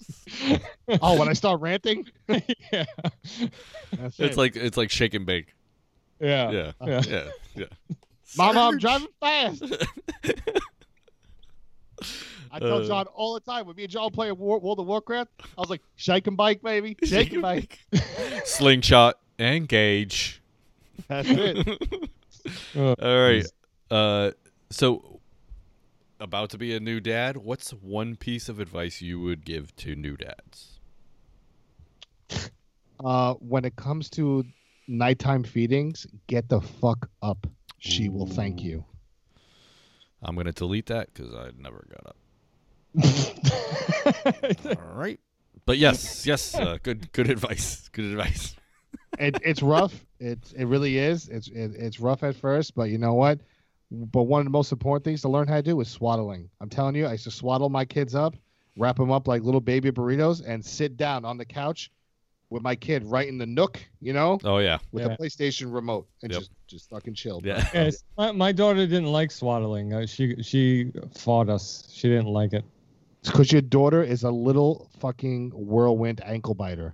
[1.02, 2.86] Oh, when I start ranting, yeah.
[3.92, 4.38] that's It's it.
[4.38, 5.54] like it's like shake and bake.
[6.20, 6.52] Yeah.
[6.52, 7.02] Yeah, Yeah.
[7.08, 7.24] yeah,
[7.56, 7.66] yeah.
[8.38, 9.64] Mama, I'm driving fast.
[12.52, 12.88] I tell Uh.
[12.88, 15.70] John all the time when me and John play War, World of Warcraft, I was
[15.70, 16.96] like, shake and bike, baby.
[17.04, 17.80] Shake and bike.
[18.46, 20.42] Slingshot, and engage.
[21.08, 22.10] That's it.
[22.76, 23.46] Uh, All right.
[23.92, 24.32] Uh,
[24.70, 25.20] so
[26.20, 27.38] about to be a new dad.
[27.38, 30.80] What's one piece of advice you would give to new dads?
[33.04, 34.46] Uh, when it comes to
[34.88, 37.48] nighttime feedings, get the fuck up.
[37.80, 38.86] She will thank you.
[40.24, 42.18] I'm gonna delete that because I never got up.
[44.80, 45.20] All right.
[45.66, 47.90] But yes, yes, uh, good, good advice.
[47.90, 48.56] Good advice.
[49.20, 50.06] It, it's rough.
[50.20, 51.28] It's it really is.
[51.30, 53.40] It's it, it's rough at first, but you know what?
[53.92, 56.50] But one of the most important things to learn how to do is swaddling.
[56.60, 58.36] I'm telling you, I used to swaddle my kids up,
[58.78, 61.92] wrap them up like little baby burritos, and sit down on the couch
[62.50, 65.14] with my kid right in the nook, you know, Oh yeah, with Yeah.
[65.14, 66.40] a PlayStation remote, and Yep.
[66.42, 67.42] just just fucking chill.
[67.44, 67.68] yeah.
[67.74, 69.94] yes, my, my daughter didn't like swaddling.
[69.94, 71.88] Uh, she she fought us.
[71.92, 72.64] She didn't like it.
[73.24, 76.94] because your daughter is a little fucking whirlwind ankle biter.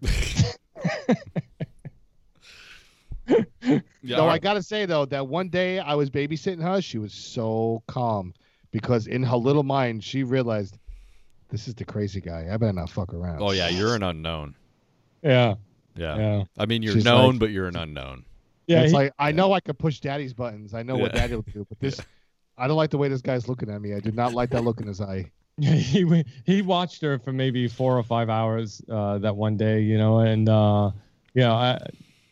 [4.03, 6.97] Yeah, no, all I gotta say though that one day I was babysitting her, she
[6.97, 8.33] was so calm
[8.71, 10.79] because in her little mind she realized
[11.49, 12.47] this is the crazy guy.
[12.51, 13.41] I better not fuck around.
[13.41, 14.55] Oh yeah, you're an unknown.
[15.21, 15.55] Yeah.
[15.95, 16.17] Yeah.
[16.17, 16.43] Yeah.
[16.57, 18.25] I mean, you're She's known, like- but you're an unknown.
[18.67, 18.81] Yeah.
[18.81, 20.73] it's he- like I know I could push daddy's buttons.
[20.73, 21.99] I know what daddy will do, but this
[22.57, 23.93] I don't like the way this guy's looking at me.
[23.93, 25.31] I did not like that look in his eye.
[25.57, 29.97] he he watched her for maybe four or five hours uh, that one day, you
[29.97, 30.91] know, and uh,
[31.33, 31.79] you know, I,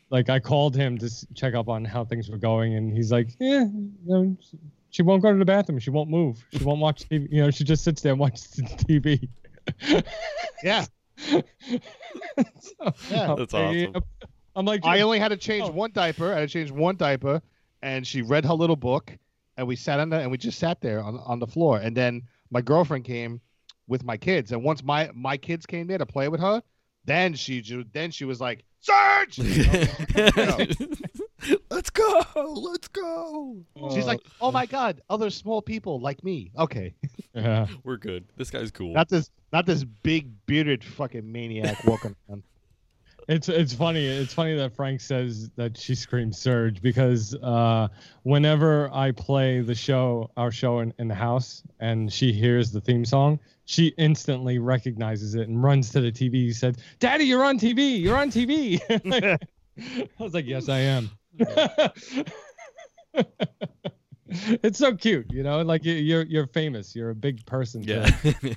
[0.10, 3.30] like I called him to check up on how things were going, and he's like,
[3.40, 4.38] yeah, you know,
[4.90, 7.52] she won't go to the bathroom, she won't move, she won't watch TV, you know,
[7.52, 9.28] she just sits there and watches TV.
[10.64, 10.86] Yeah.
[11.20, 11.42] So,
[13.12, 13.36] Yeah.
[13.38, 14.04] That's I- awesome.
[14.56, 15.72] I'm like, I only had to change Oh.
[15.72, 16.34] one diaper.
[16.34, 17.42] I had to change one diaper,
[17.82, 19.16] and she read her little book,
[19.58, 21.78] and we sat on the and we just sat there on on the floor.
[21.78, 23.40] And then my girlfriend came
[23.88, 26.62] with my kids, and once my my kids came there to play with her,
[27.06, 27.62] then she
[27.94, 29.38] then she was like, "Surge!"
[30.16, 30.58] You know?
[31.70, 32.24] let's go.
[32.36, 33.58] Let's go.
[33.94, 36.94] She's like, "Oh my god, other small people like me." Okay,
[37.34, 37.68] yeah.
[37.84, 38.26] We're good.
[38.38, 38.94] This guy's cool.
[38.94, 42.44] not this not this big bearded fucking maniac walking around.
[43.28, 44.06] It's it's funny.
[44.06, 47.88] It's funny that Frank says that she screams Surge because uh,
[48.24, 52.82] whenever I play the show, our show in, in the house, and she hears the
[52.82, 56.54] theme song, she instantly recognizes it and runs to the TV.
[56.54, 58.02] Said, "Daddy, you're on TV.
[58.02, 58.82] You're on TV."
[60.20, 61.12] I was like, "Yes, I am."
[64.30, 65.62] it's so cute, you know.
[65.62, 66.96] Like you- you're you're famous.
[66.96, 67.84] You're a big person.
[67.84, 68.10] yeah.
[68.44, 68.56] you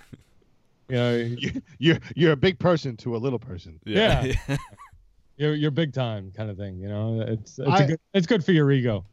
[0.90, 3.80] know, You- You're you're a big person to a little person.
[3.84, 4.24] Yeah.
[4.24, 4.56] yeah.
[5.36, 6.78] you're you're big time kind of thing.
[6.78, 9.04] You know, it's it's, I- a good, it's good for your ego.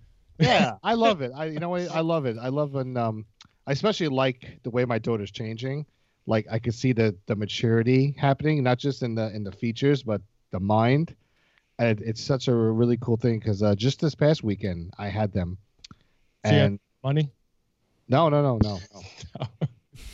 [0.41, 3.25] yeah i love it i you know what i love it i love when um
[3.67, 5.85] i especially like the way my daughter's changing
[6.27, 10.01] like i can see the the maturity happening not just in the in the features
[10.01, 11.13] but the mind
[11.79, 15.31] and it's such a really cool thing because uh, just this past weekend i had
[15.33, 15.57] them.
[16.45, 17.31] So and Money.
[18.07, 18.79] no no no no
[19.39, 19.47] no.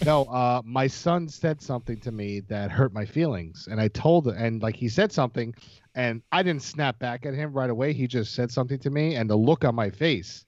[0.03, 4.27] No uh my son said something to me that hurt my feelings and i told
[4.27, 5.53] and like he said something
[5.93, 7.93] and i didn't snap back at him right away.
[7.93, 10.45] He just said something to me and the look on my face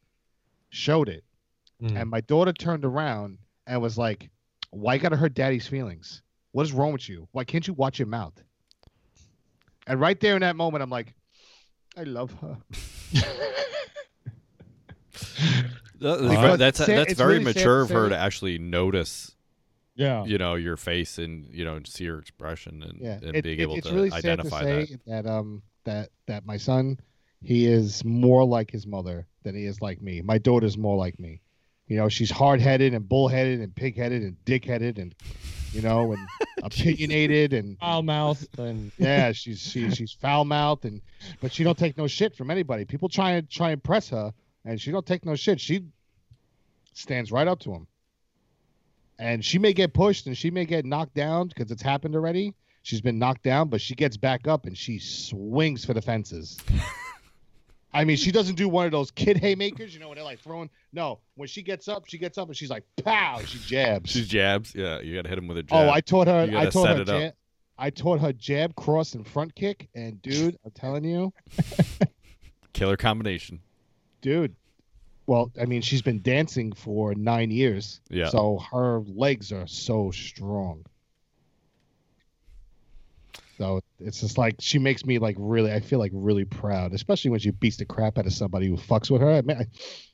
[0.70, 1.24] showed it.
[1.82, 2.02] Mm.
[2.02, 4.30] and my daughter turned around and was like
[4.72, 6.24] why you gotta hurt daddy's feelings?
[6.52, 7.28] What is wrong with you?
[7.32, 8.34] Why can't you watch your mouth
[9.88, 11.14] and right there in that moment i'm like
[11.98, 12.58] i love her
[16.00, 19.36] That- that's that's, Sad- that's very really mature of her to actually notice,
[19.96, 20.26] Yeah.
[20.26, 23.60] you know, your face and you know see your expression and, yeah and it- being
[23.60, 25.24] it- able it's to really sad to identify say that.
[25.24, 25.26] that.
[25.26, 27.00] um that that my son
[27.42, 31.20] he is more like his mother than he is like me my daughter's more like
[31.20, 31.42] me
[31.88, 35.16] you know she's hard-headed and bullheaded and pig-headed and dick-headed and
[35.78, 36.28] you know and
[36.64, 41.02] opinionated and Foul mouth and yeah she's she, she's foul-mouthed and
[41.40, 42.84] but she don't take no shit from anybody.
[42.84, 44.34] People try and try and press her
[44.66, 45.62] and she don't take no shit.
[45.62, 45.86] She
[46.94, 47.88] stands right up to him.
[49.20, 52.56] And she may get pushed and she may get knocked down because it's happened already.
[52.82, 56.58] She's been knocked down but she gets back up and she swings for the fences
[57.98, 60.40] I mean, she doesn't do one of those kid haymakers, you know, when they're like
[60.40, 60.70] throwing.
[60.94, 64.12] No, when she gets up, she gets up and she's like, pow, she jabs.
[64.12, 64.76] She jabs.
[64.76, 65.88] Yeah, you got to hit him with a oh, jab.
[65.88, 66.48] Oh, I taught her.
[66.56, 67.04] I taught her.
[67.04, 67.34] Jab,
[67.80, 69.90] I taught her jab, cross, and front kick.
[69.96, 71.34] And dude, I'm telling you,
[72.74, 73.62] Killer combination.
[74.22, 74.56] dude.
[75.26, 78.30] Well, I mean, she's been dancing for nine years, Yeah.
[78.30, 80.86] so her legs are so strong.
[83.58, 85.72] So it's just like she makes me like really.
[85.72, 88.78] I feel like really proud, especially when she beats the crap out of somebody who
[88.78, 89.32] fucks with her.
[89.32, 89.66] I mean, I,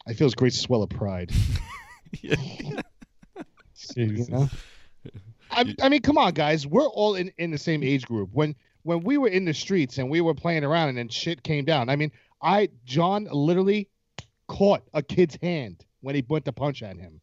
[0.08, 1.32] I feel this great swell of pride.
[3.96, 4.50] You know?
[5.52, 6.66] I, I mean, come on, guys.
[6.66, 8.30] We're all in, in the same age group.
[8.32, 11.44] When when we were in the streets and we were playing around and then shit
[11.44, 11.90] came down.
[11.90, 13.90] I mean, I John literally
[14.48, 17.22] caught a kid's hand when he went to punch at him.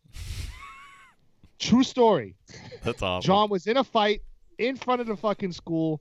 [1.59, 2.37] True story.
[2.83, 3.27] That's awesome.
[3.27, 4.23] John was in a fight
[4.59, 6.01] in front of the fucking school,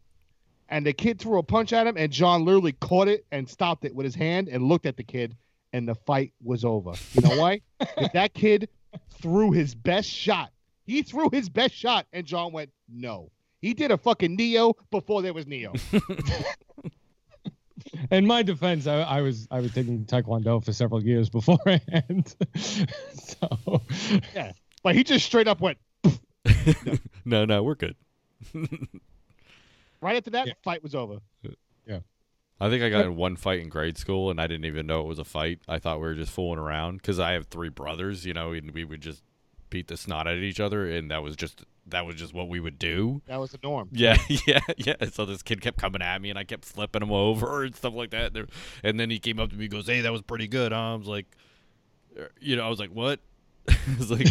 [0.70, 3.84] and the kid threw a punch at him, and John literally caught it and stopped
[3.86, 5.36] it with his hand and looked at the kid,
[5.74, 6.94] and the fight was over.
[7.14, 7.62] You know why?
[7.80, 8.70] 'Cause that kid
[9.22, 10.52] threw his best shot.
[10.86, 13.30] He threw his best shot, and John went, no.
[13.62, 15.74] He did a fucking Neo before there was Neo.
[18.12, 22.36] In my defense, I, I was I was taking Taekwondo for several years beforehand.
[23.14, 23.82] so
[24.36, 24.52] yeah,
[24.84, 25.78] But he just straight up went,
[27.26, 27.96] no, no, we're good.
[30.02, 30.54] Right after that, Yeah.
[30.64, 31.20] fight was over.
[31.88, 32.00] Yeah.
[32.62, 35.02] I think I got in one fight in grade school, and I didn't even know
[35.02, 35.60] it was a fight.
[35.68, 38.72] I thought we were just fooling around because I have three brothers, you know, and
[38.72, 39.24] we would just
[39.70, 42.50] beat the snot out of each other, and that was just that was just what
[42.50, 43.22] we would do.
[43.28, 43.90] That was the norm.
[43.94, 44.96] Yeah, yeah, yeah.
[45.12, 47.94] So this kid kept coming at me, and I kept flipping him over and stuff
[47.94, 48.34] like that.
[48.84, 50.94] And then he came up to me, and goes, "Hey, that was pretty good." Huh?
[50.94, 51.28] I was like,
[52.20, 53.22] uh, you know, I was like, "What?"
[53.70, 54.28] I was like,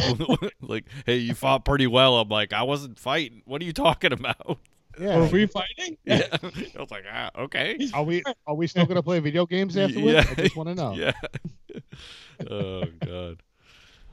[0.61, 3.41] like, "Hey, you fought pretty well." I'm like, "I wasn't fighting.
[3.47, 4.59] What are you talking about?"
[4.99, 5.19] Yeah.
[5.19, 5.97] Were we fighting?
[6.05, 9.77] Yeah, I was like, "Ah, okay." Are we are we still gonna play video games
[9.77, 10.27] afterwards?
[10.27, 10.31] Yeah.
[10.31, 10.93] I just want to know.
[10.95, 11.13] Yeah.
[12.51, 13.43] oh God.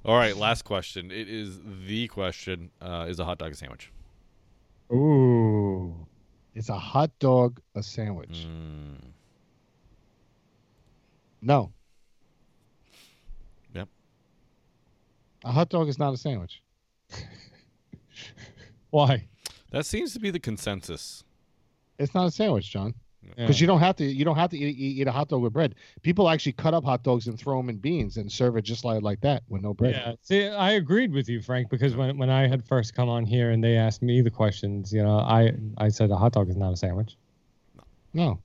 [0.03, 1.09] All right, last question.
[1.11, 3.91] It is the question: uh, Is a hot dog a sandwich?
[4.91, 5.95] Ooh.
[6.53, 8.45] Is a hot dog a sandwich?
[8.47, 9.01] Mm,
[11.41, 11.71] No.
[13.73, 13.89] Yep.
[15.43, 16.61] A hot dog is not a sandwich.
[18.91, 19.27] Why?
[19.75, 21.25] That seems to be the consensus.
[21.99, 22.93] It's not a sandwich, John.
[23.21, 23.33] Yeah.
[23.38, 24.05] Because you don't have to.
[24.05, 25.75] You don't have to eat, eat, eat a hot dog with bread.
[26.01, 28.85] People actually cut up hot dogs and throw them in beans and serve it just
[28.85, 29.93] like like that with no bread.
[29.93, 30.13] Yeah.
[30.21, 33.51] See, I agreed with you, Frank, because when when I had first come on here
[33.51, 36.55] and they asked me the questions, you know, I I said a hot dog is
[36.55, 37.17] not a sandwich.
[38.13, 38.39] No.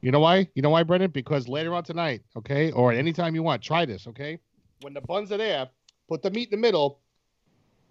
[0.00, 0.48] You know why?
[0.54, 1.12] You know why, Brendan?
[1.12, 4.40] Because later on tonight, okay, or anytime you want, try this, okay?
[4.80, 5.68] When the buns are there,
[6.08, 6.98] put the meat in the middle.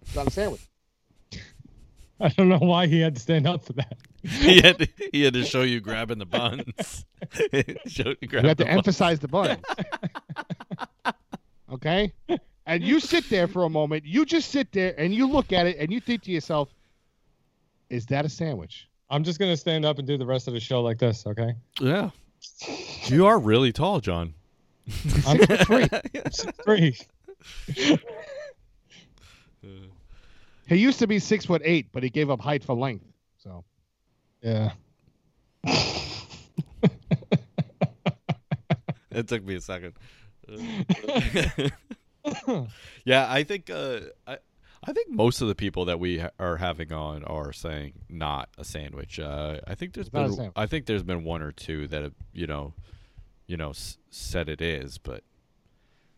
[0.02, 0.67] It's not a sandwich.
[2.21, 3.97] I don't know why he had to stand up for that.
[4.23, 7.05] he had to, he had to show you grabbing the buns.
[7.88, 8.77] show, You grab have to buns.
[8.77, 9.57] emphasize the buns.
[11.73, 12.13] okay?
[12.65, 14.05] And you sit there for a moment.
[14.05, 16.69] You just sit there and you look at it and you think to yourself,
[17.89, 18.88] is that a sandwich?
[19.10, 21.55] I'm just gonna stand up and do the rest of the show like this, okay?
[21.81, 22.12] Yeah,
[23.07, 24.34] you are really tall, John.
[25.27, 25.88] I'm three.
[26.63, 26.97] three.
[30.71, 33.05] He used to be six foot eight, but he gave up height for length.
[33.38, 33.63] So
[34.41, 34.71] Yeah.
[39.12, 39.93] It took me a second.
[43.05, 44.38] yeah, I think uh, I
[44.84, 48.49] I think most of the people that we ha- are having on are saying not
[48.57, 49.19] a sandwich.
[49.19, 50.51] Uh, I think there's It's not been.
[50.55, 52.73] I think there's been one or two that have you know,
[53.47, 55.23] you know, s- said it is, but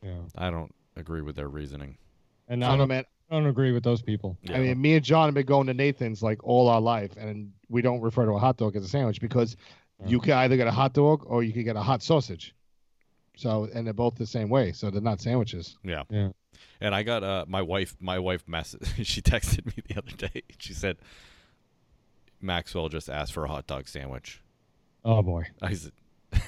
[0.04, 0.20] Yeah.
[0.38, 1.98] I don't agree with their reasoning.
[2.48, 3.06] And I I don't know, man.
[3.34, 4.38] I don't agree with those people.
[4.44, 4.58] Yeah.
[4.58, 7.52] I mean, me and John have been going to Nathan's like all our life, and
[7.68, 9.58] we don't refer to a hot dog as a sandwich because
[10.06, 12.54] you can either get a hot dog or you can get a hot sausage.
[13.36, 15.76] So, and they're both the same way, so they're not sandwiches.
[15.84, 16.04] Yeah.
[16.12, 16.30] Yeah.
[16.80, 20.44] And I got uh my wife my wife message she texted me the other day.
[20.60, 20.98] She said
[22.40, 24.44] Maxwell just asked for a hot dog sandwich.
[25.04, 25.48] Oh boy.
[25.60, 25.94] I said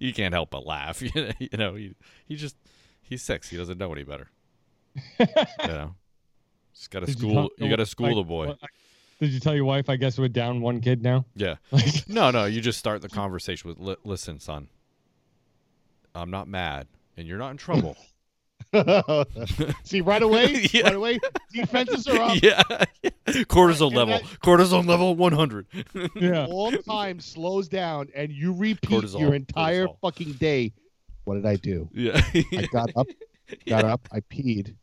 [0.00, 1.00] you can't help but laugh.
[1.14, 1.94] You know, you know he,
[2.26, 2.56] he just
[3.02, 3.50] he's six.
[3.50, 4.30] He doesn't know any better.
[5.18, 5.26] you
[5.68, 5.94] know.
[6.74, 8.54] Just got to Did school tell- you got to school like, the boy.
[9.20, 9.88] Did you tell your wife?
[9.88, 11.24] I guess we're down one kid now.
[11.36, 11.56] Yeah.
[11.70, 14.68] Like, No, no, you just start the conversation with listen, son.
[16.14, 17.96] I'm not mad and you're not in trouble.
[19.84, 20.82] See, right away, Yeah.
[20.84, 21.18] right away,
[21.52, 22.42] defenses are up.
[22.42, 22.62] yeah.
[23.26, 24.18] Cortisol And level.
[24.18, 25.66] that- Cortisol level 100.
[26.16, 26.46] yeah.
[26.46, 29.98] All time slows down, and you repeat Cortisol, your entire cortisol.
[30.00, 30.72] fucking day.
[31.24, 31.88] What did I do?
[31.92, 32.20] Yeah.
[32.34, 33.06] I got up,
[33.66, 34.74] got up, I peed,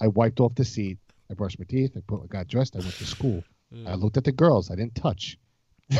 [0.00, 0.98] I wiped off the seat,
[1.30, 3.42] I brushed my teeth, I put, I got dressed, I went to school.
[3.86, 5.38] I looked at the girls, I didn't touch.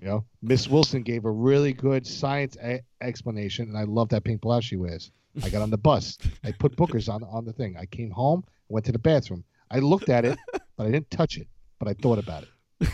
[0.00, 4.24] You know, Miss Wilson gave a really good science a- explanation, and I love that
[4.24, 5.12] pink blouse she wears.
[5.44, 6.18] I got on the bus.
[6.42, 7.76] I put bookers on on the thing.
[7.78, 9.44] I came home, went to the bathroom.
[9.70, 10.36] I looked at it,
[10.76, 11.46] but I didn't touch it.
[11.78, 12.88] But I thought about it.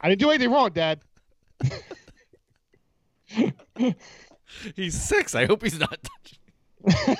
[0.00, 1.00] I didn't do anything wrong, Dad.
[4.76, 5.34] He's six.
[5.34, 6.38] I hope he's not touching.
[6.86, 7.16] I'm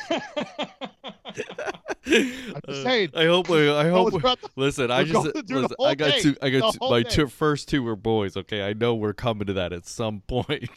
[2.66, 3.10] just saying.
[3.14, 3.48] I hope.
[3.48, 4.06] we- I hope.
[4.06, 6.36] was about the- Listen, I we're just going through the listen, I got thing, two.
[6.42, 7.12] I got two, my thing.
[7.12, 8.36] two first two were boys.
[8.36, 10.68] Okay, I know we're coming to that at some point.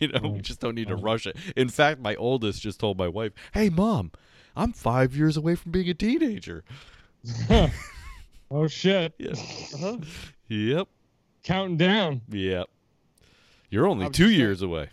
[0.00, 1.36] you know, we just don't need to rush it.
[1.56, 4.12] In fact, my oldest just told my wife, "Hey, mom,
[4.56, 6.64] I'm five years away from being a teenager."
[8.50, 9.14] oh shit.
[9.18, 9.32] Yeah.
[9.32, 9.98] Uh-huh.
[10.48, 10.88] Yep.
[11.42, 12.22] Counting down.
[12.30, 12.68] Yep.
[13.70, 14.40] You're only I'm two just saying.
[14.40, 14.88] years away.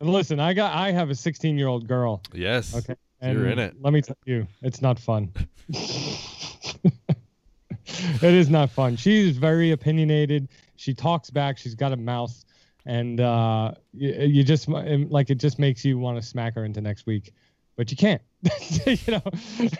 [0.00, 2.22] And listen, I got I have a 16 year old girl.
[2.32, 2.74] Yes.
[2.74, 2.96] Okay.
[3.20, 3.76] And You're in it.
[3.80, 5.32] Let me tell you, it's not fun.
[7.86, 8.96] it is not fun.
[8.96, 10.48] She's very opinionated.
[10.76, 11.58] She talks back.
[11.58, 12.44] She's got a mouth,
[12.86, 16.80] and uh, you, you just like it just makes you want to smack her into
[16.80, 17.32] next week,
[17.76, 18.22] but you can't.
[18.86, 19.22] you know.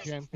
[0.05, 0.29] Jen.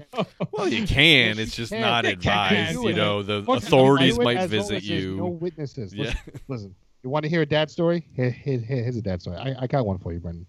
[0.50, 1.38] Well, you can.
[1.38, 1.80] It's just can.
[1.80, 2.72] not advised.
[2.72, 5.16] do You know, the authorities might visit you.
[5.16, 5.94] No witnesses.
[5.94, 6.06] Yeah.
[6.06, 6.74] Listen, listen.
[7.02, 8.06] You want to hear a dad story?
[8.14, 9.36] Here, here, here- here's a dad story.
[9.36, 10.46] I, I got one for you, Brendan.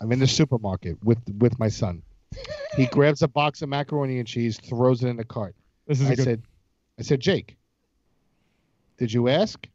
[0.00, 2.02] I'm in the supermarket with with my son.
[2.76, 5.54] He grabs a box of macaroni and cheese, throws it in the cart.
[5.86, 6.24] This is I good.
[6.24, 6.42] said,
[6.98, 7.56] I said, Jake,
[8.96, 9.66] did you ask?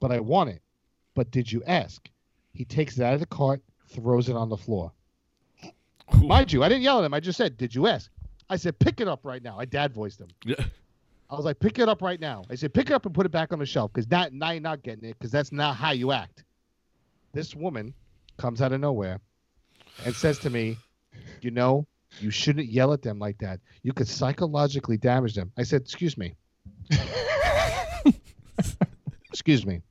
[0.00, 0.62] But I want it.
[1.14, 2.08] But did you ask?
[2.52, 4.92] He takes it out of the cart, throws it on the floor.
[6.14, 7.14] Mind you, I didn't yell at him.
[7.14, 8.10] I just said, did you ask?
[8.50, 9.58] I said, pick it up right now.
[9.58, 10.28] I dad voiced him.
[10.44, 10.56] Yeah.
[11.30, 12.44] I was like, pick it up right now.
[12.50, 14.50] I said, pick it up and put it back on the shelf because that now
[14.50, 16.44] you're not getting it because that's not how you act.
[17.32, 17.94] This woman
[18.36, 19.20] comes out of nowhere
[20.04, 20.76] and says to me,
[21.40, 21.86] you know,
[22.20, 23.60] you shouldn't yell at them like that.
[23.82, 25.50] You could psychologically damage them.
[25.58, 26.34] I said, excuse me.
[29.30, 29.82] excuse me.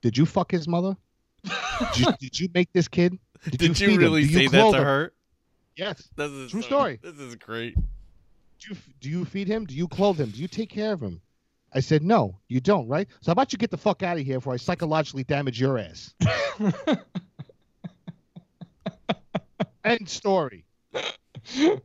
[0.00, 0.96] Did you fuck his mother?
[1.44, 3.18] Did you, did you make this kid?
[3.50, 5.12] Did, you you, really say that to her?
[5.76, 6.08] Yes.
[6.16, 7.00] This is True so- story.
[7.02, 7.76] This is great.
[8.60, 9.66] Do you, do you feed him?
[9.66, 10.30] Do you clothe him?
[10.30, 11.20] Do you take care of him?
[11.72, 13.08] I said, no, you don't, right?
[13.20, 15.78] So how about you get the fuck out of here before I psychologically damage your
[15.78, 16.14] ass?
[19.84, 20.64] End story.
[21.54, 21.80] Do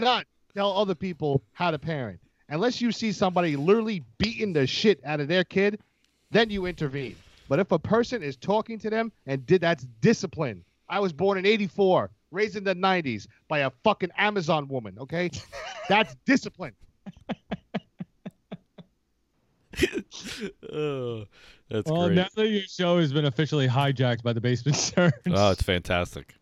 [0.00, 2.20] not tell other people how to parent.
[2.48, 5.80] Unless you see somebody literally beating the shit out of their kid,
[6.30, 7.16] then you intervene.
[7.48, 10.64] But if a person is talking to them and did that's discipline.
[10.88, 15.30] I was born in 84, raised in the 90s by a fucking Amazon woman, okay?
[15.88, 16.72] That's discipline.
[20.72, 21.24] Oh,
[21.70, 22.16] that's well, great.
[22.16, 25.12] now that your show has been officially hijacked by the Basement Surge.
[25.28, 26.34] Oh, it's fantastic.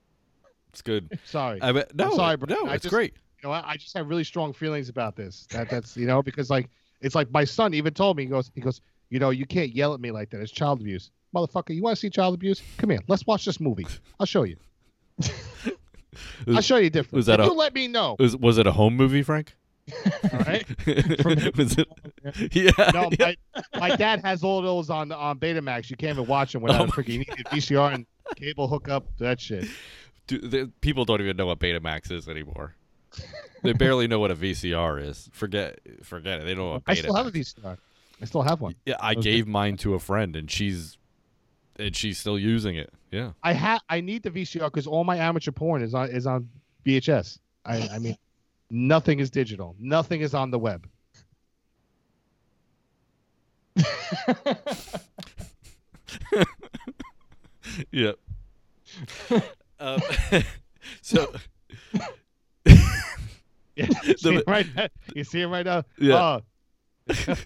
[0.71, 1.19] It's good.
[1.25, 1.61] Sorry.
[1.63, 2.55] I mean, no, sorry, bro.
[2.55, 3.15] no, I it's just- great.
[3.43, 5.47] you know, I, I just have really strong feelings about this.
[5.51, 6.69] That that's you know because like
[7.01, 8.81] it's like my son even told me he goes he goes
[9.11, 10.41] you know you can't yell at me like that.
[10.41, 11.75] It's child abuse, motherfucker.
[11.75, 12.63] You want to see child abuse?
[12.79, 13.01] Come here.
[13.09, 13.87] Let's watch this movie.
[14.19, 14.57] I'll show you.
[16.49, 17.15] I'll show you different.
[17.15, 18.17] was that a- you let me know.
[18.19, 19.55] was, was it a home movie, Frank?
[20.33, 20.67] All right.
[21.57, 21.89] was it?
[22.53, 22.71] Yeah.
[22.93, 23.33] No, yeah.
[23.75, 25.91] my, my dad has all those on on Betamax.
[25.91, 28.07] You can't even watch them without Oh a freaking VCR and
[28.37, 29.07] cable hookup.
[29.19, 29.67] That shit.
[30.27, 32.77] Dude, the, people don't even know what Betamax is anymore.
[33.63, 35.29] They barely know what a VCR is.
[35.33, 36.45] Forget, forget it.
[36.45, 37.77] They don't know what I still have a VCR.
[38.21, 38.75] I still have one.
[38.85, 40.99] Yeah, I gave mine to a friend, and she's,
[41.81, 42.93] and she's still using it.
[43.11, 43.33] Yeah.
[43.43, 46.49] I ha I need the VCR because all my amateur porn is on is on
[46.87, 47.39] VHS.
[47.65, 48.17] I I mean,
[48.71, 49.75] nothing is digital.
[49.79, 50.87] Nothing is on the web.
[57.93, 58.17] Yep.
[59.81, 60.01] um,
[61.03, 61.33] so.
[63.77, 64.89] Yeah, The- see it right now?
[65.15, 65.85] You see it right now?
[65.99, 66.41] Yeah.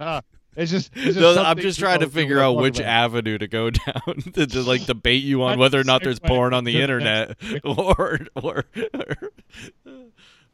[0.01, 0.21] Oh.
[0.57, 0.91] It's just.
[0.95, 2.89] It's just No, I'm just trying to figure out which about.
[2.89, 6.65] avenue to go down to, like debate you on whether or not there's porn on
[6.65, 8.65] the internet or or.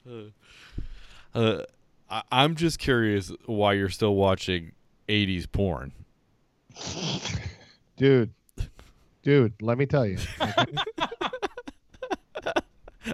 [0.07, 0.23] or
[1.35, 1.63] uh,
[2.11, 4.73] I, I'm just curious why you're still watching
[5.09, 5.93] 80s porn.
[7.97, 8.33] dude.
[9.23, 10.17] Dude, let me tell you.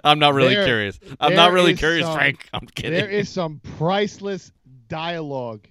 [0.03, 0.99] I'm not really There- curious.
[1.19, 2.47] I'm not really curious, some- Frank.
[2.53, 2.93] I'm kidding.
[2.99, 4.51] There is some priceless
[4.87, 5.67] dialogue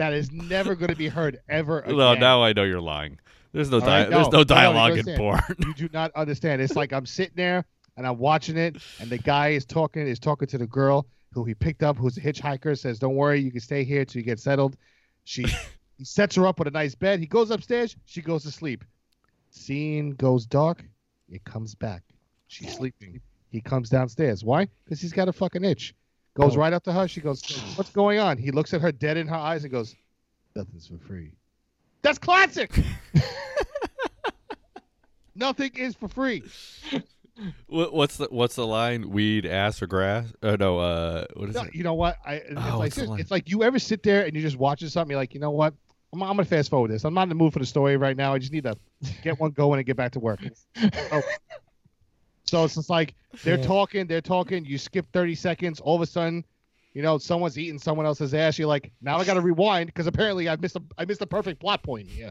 [0.00, 1.96] that is never going to be heard ever again.
[1.96, 3.18] no, now I know you're lying.
[3.52, 5.40] There's no All right, dia- there's no, no no, dialogue in porn.
[5.58, 6.62] you do not understand.
[6.62, 7.64] It's like I'm sitting there
[7.96, 11.44] and I'm watching it, and the guy is talking is talking to the girl who
[11.44, 12.78] he picked up, who's a hitchhiker.
[12.78, 14.76] Says, "Don't worry, you can stay here till you get settled."
[15.24, 15.44] She
[15.98, 17.20] he sets her up with a nice bed.
[17.20, 17.94] He goes upstairs.
[18.06, 18.84] She goes to sleep.
[19.50, 20.84] Scene goes dark.
[21.28, 22.02] It comes back.
[22.46, 23.20] She's sleeping.
[23.50, 24.44] He comes downstairs.
[24.44, 24.68] Why?
[24.84, 25.94] Because he's got a fucking itch.
[26.40, 26.60] Goes Oh.
[26.60, 27.06] right up to her.
[27.08, 27.42] She goes,
[27.76, 29.94] "What's going on?" He looks at her dead in her eyes and goes,
[30.56, 31.32] "Nothing's for free."
[32.02, 32.72] That's classic.
[35.34, 36.42] Nothing is for free.
[37.68, 39.10] What, what's the what's the line?
[39.10, 40.30] Weed, ass, or grass?
[40.42, 40.78] Oh no.
[40.78, 41.74] Uh, what is No, it?
[41.74, 42.16] you know what?
[42.26, 43.10] I it's Oh, like what's the this.
[43.10, 43.20] line?
[43.20, 45.12] it's like you ever sit there and you're just watching something.
[45.12, 45.72] You're like, you know what?
[46.12, 47.04] I'm, I'm gonna fast forward this.
[47.04, 48.34] I'm not in the mood for the story right now.
[48.34, 48.76] I just need to
[49.22, 50.40] get one going and get back to work.
[51.12, 51.22] Oh.
[52.50, 53.66] So it's just like they're Yeah.
[53.66, 54.64] talking, they're talking.
[54.64, 55.80] You skip 30 seconds.
[55.80, 56.44] All of a sudden,
[56.94, 58.58] you know, someone's eating someone else's ass.
[58.58, 61.26] You're like, now I got to rewind because apparently I missed a I missed a
[61.26, 62.30] perfect plot point here.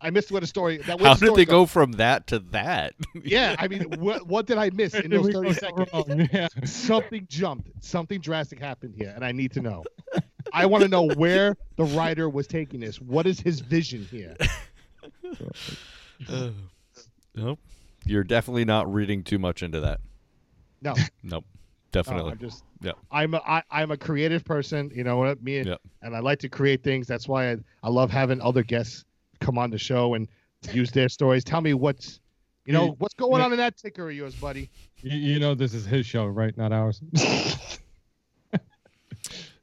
[0.00, 0.78] I missed where the story.
[0.78, 1.50] That How the did they goes.
[1.52, 2.94] go from that to that?
[3.24, 6.28] Yeah, I mean, what what did I miss in those 30 seconds?
[6.32, 6.48] Yeah.
[6.64, 9.84] something jumped something drastic happened here and i need to know
[10.52, 14.36] i want to know where the writer was taking this what is his vision here
[16.28, 16.50] Uh,
[17.34, 17.58] nope.
[18.06, 20.00] You're definitely not reading too much into that.
[20.82, 20.92] no,
[21.22, 21.44] Nope.
[21.44, 21.44] no
[21.92, 22.32] Definitely.
[22.32, 22.92] i'm just Yeah.
[23.12, 25.80] i'm a I, i'm a creative person you know what me and, Yep.
[26.02, 29.04] and i like to create things that's why I, I love having other guests
[29.40, 30.26] come on the show and
[30.72, 32.18] use their stories tell me what's
[32.66, 34.70] you know You- what's going you- on in that ticker of yours buddy
[35.02, 36.56] You, you know this is his show, right?
[36.56, 37.00] Not ours.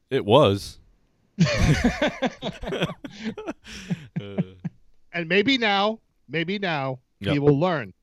[0.10, 0.78] It was.
[4.20, 4.42] Uh,
[5.14, 7.34] and maybe now maybe now Yep.
[7.34, 7.94] he will learn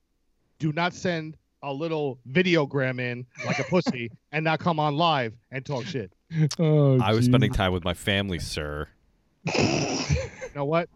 [0.58, 5.34] do not send a little videogram in like a pussy and not come on live
[5.50, 6.12] and talk shit
[6.58, 7.26] oh, I was geez.
[7.26, 8.86] spending time with my family, sir.
[9.56, 10.06] you
[10.54, 10.88] know what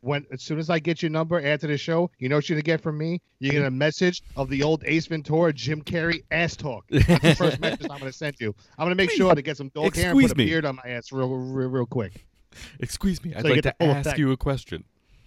[0.00, 2.54] when as soon as I get your number after the show, you know what you're
[2.56, 3.20] gonna get from me?
[3.40, 6.84] You're gonna get a message of the old Ace Ventura, Jim Carrey ass talk.
[6.90, 8.54] That's the first message I'm gonna send you.
[8.78, 10.44] I'm gonna make sure to get some dog hair and Excuse put a me.
[10.46, 12.24] beard on my ass real, real, real quick.
[12.80, 14.18] Excuse me, I'd So like to ask effect.
[14.18, 14.84] you a question.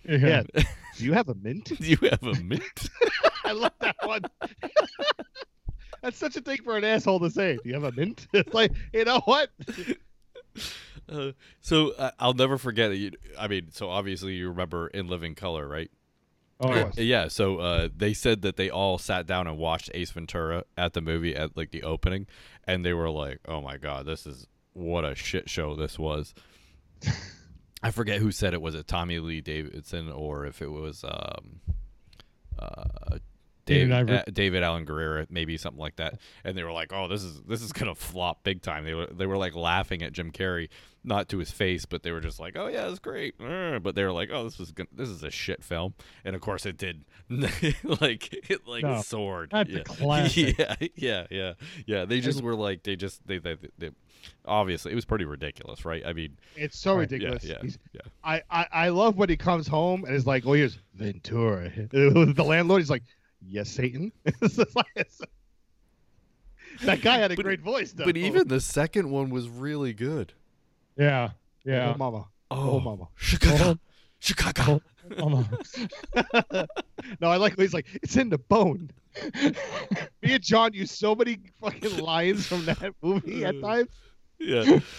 [0.07, 0.43] Yeah.
[1.01, 1.65] Do you have a mint?
[1.79, 2.61] Do you have a mint?
[3.43, 4.21] I love that one.
[6.03, 7.57] That's such a thing for an asshole to say.
[7.63, 8.27] Do you have a mint?
[8.33, 9.49] It's like, you know what?
[11.09, 12.97] Uh, so uh, I'll never forget it.
[12.97, 15.89] You, I mean, so obviously you remember In Living Color, right?
[16.59, 16.99] Oh, course.
[16.99, 17.29] Yeah.
[17.29, 21.01] So uh, they said that they all sat down and watched Ace Ventura at the
[21.01, 22.27] movie at like the opening,
[22.67, 26.35] and they were like, "Oh my god, this is what a shit show this was."
[27.83, 28.61] I forget who said it.
[28.61, 31.61] Was it Tommy Lee Davidson or if it was um,
[32.59, 33.17] uh,
[33.65, 36.19] Dave, uh, David Allen Guerrero, maybe something like that.
[36.43, 39.07] And they were like, "Oh, this is this is gonna flop big time." They were
[39.07, 40.69] they were like laughing at Jim Carrey,
[41.03, 43.95] not to his face, but they were just like, "Oh yeah, it's great." Uh, But
[43.95, 45.93] they were like, "Oh, this is gonna, this is a shit film,"
[46.23, 47.05] and of course it did.
[47.29, 49.49] like it like No, soared.
[49.51, 49.83] that's yeah.
[49.83, 50.57] classic.
[50.59, 51.53] yeah, yeah, yeah,
[51.85, 52.05] yeah.
[52.05, 53.89] They just were like they just they they, they
[54.45, 56.03] obviously it was pretty ridiculous, right?
[56.05, 57.01] I mean, It's so Right.
[57.09, 57.43] ridiculous.
[57.43, 58.01] yeah, yeah, yeah.
[58.23, 61.69] I, I, I love when he comes home and is like, oh, here's Ventura.
[61.89, 63.03] the landlord, he's like,
[63.43, 64.11] yes, Satan.
[64.25, 65.21] It's just like- it's-
[66.83, 68.05] that guy had a But- great voice, though.
[68.05, 70.33] But even the second one was really good.
[70.97, 71.29] Yeah.
[71.65, 71.93] Yeah.
[71.93, 72.25] Oh, mama.
[72.49, 73.07] Oh, mama.
[73.15, 73.77] Chicago,
[74.19, 74.81] Chicago.
[75.17, 75.47] Um,
[77.19, 78.91] No, I like when he's like, it's in the bone.
[79.43, 79.53] Me
[80.23, 83.89] and John use so many fucking lines from that movie at times.
[84.39, 84.79] Yeah.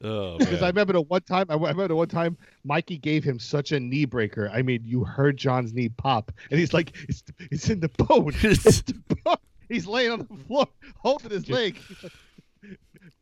[0.00, 3.40] Oh Because I remember the one time, I remember the one time Mikey gave him
[3.40, 4.48] such a knee breaker.
[4.54, 8.32] I mean, you heard John's knee pop, and he's like, "It's it's in the bone."
[8.44, 8.94] It's the
[9.24, 9.34] bone.
[9.68, 11.80] He's laying on the floor holding his leg.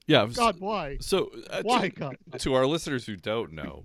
[0.06, 0.32] He's like, yeah.
[0.36, 0.96] God, why?
[1.00, 2.16] So uh, Why, to, God?
[2.38, 3.84] to our listeners who don't know,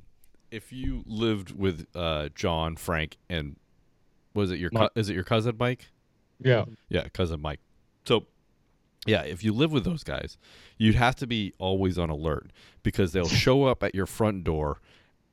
[0.52, 3.56] if you lived with uh, John, Frank, and
[4.34, 4.92] was it your cou- Mike.
[4.96, 5.88] is it your cousin Mike?
[6.40, 6.66] yeah.
[6.90, 7.60] Yeah, cousin Mike.
[8.06, 8.26] So,
[9.06, 10.38] yeah, if you live with those guys,
[10.78, 12.52] you'd have to be always on alert
[12.84, 14.80] because they'll show up at your front door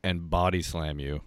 [0.03, 1.22] and body slam you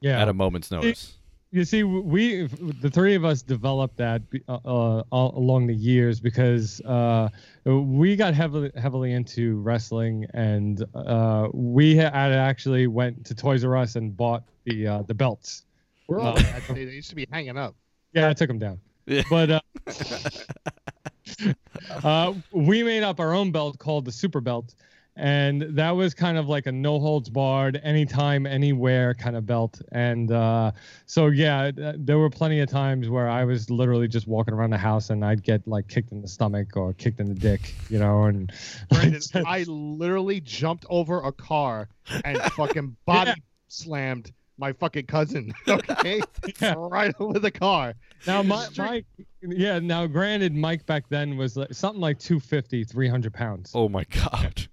[0.00, 0.20] Yeah.
[0.20, 1.18] at a moment's notice.
[1.56, 2.48] You see, we
[2.82, 7.30] the three of us developed that uh, uh, all along the years because uh,
[7.64, 13.74] we got heavily heavily into wrestling, and uh, we had actually went to Toys R
[13.74, 15.64] Us and bought the uh, the belts.
[16.08, 17.74] We're all Uh, they they used to be hanging up.
[18.12, 18.78] Yeah, I took them down.
[19.06, 19.22] Yeah.
[19.30, 19.60] But uh,
[22.04, 24.74] uh, we made up our own belt called the Super Belt,
[25.16, 29.80] and that was kind of like a no holds barred, anytime, anywhere kind of belt.
[29.92, 30.72] And uh,
[31.06, 34.78] so yeah, there were plenty of times where I was literally just walking around the
[34.78, 37.98] house and I'd get like kicked in the stomach or kicked in the dick, you
[37.98, 38.52] know, and
[38.90, 41.88] Brandon, I literally jumped over a car
[42.24, 43.32] and fucking body
[43.68, 45.52] slammed my fucking cousin.
[45.68, 46.20] Okay,
[46.62, 46.74] Yeah.
[46.76, 47.94] right over the car.
[48.26, 52.84] Now, my, Straight- Mike, yeah, now granted, Mike back then was like, something like 250,
[52.84, 53.72] 300 pounds.
[53.74, 54.66] Oh my god.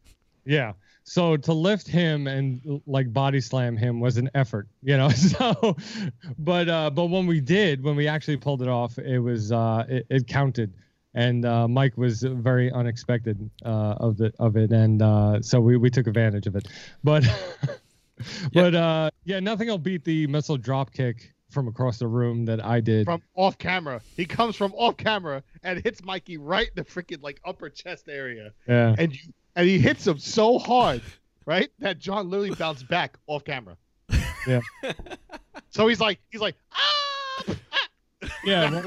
[0.46, 0.74] Yeah.
[1.06, 5.10] So to lift him and like body slam him was an effort, you know.
[5.16, 5.76] So,
[6.38, 9.86] but uh, but when we did, when we actually pulled it off, it was uh,
[9.90, 10.74] it, it counted,
[11.14, 15.76] and uh, Mike was very unexpected uh, of the of it, and uh, so we
[15.78, 16.68] we took advantage of it.
[17.04, 17.26] But
[18.54, 22.64] but uh, yeah, nothing will beat the missile drop kick from across the room that
[22.64, 23.06] I did.
[23.06, 27.22] From off camera, he comes from off camera and hits Mikey right in the freaking
[27.22, 28.96] like upper chest area, yeah.
[28.98, 31.02] and you and he hits him so hard,
[31.46, 33.78] right, that John literally bounced back off camera.
[34.48, 34.60] Yeah.
[35.70, 37.56] So he's like, he's like, ah.
[38.44, 38.82] Yeah,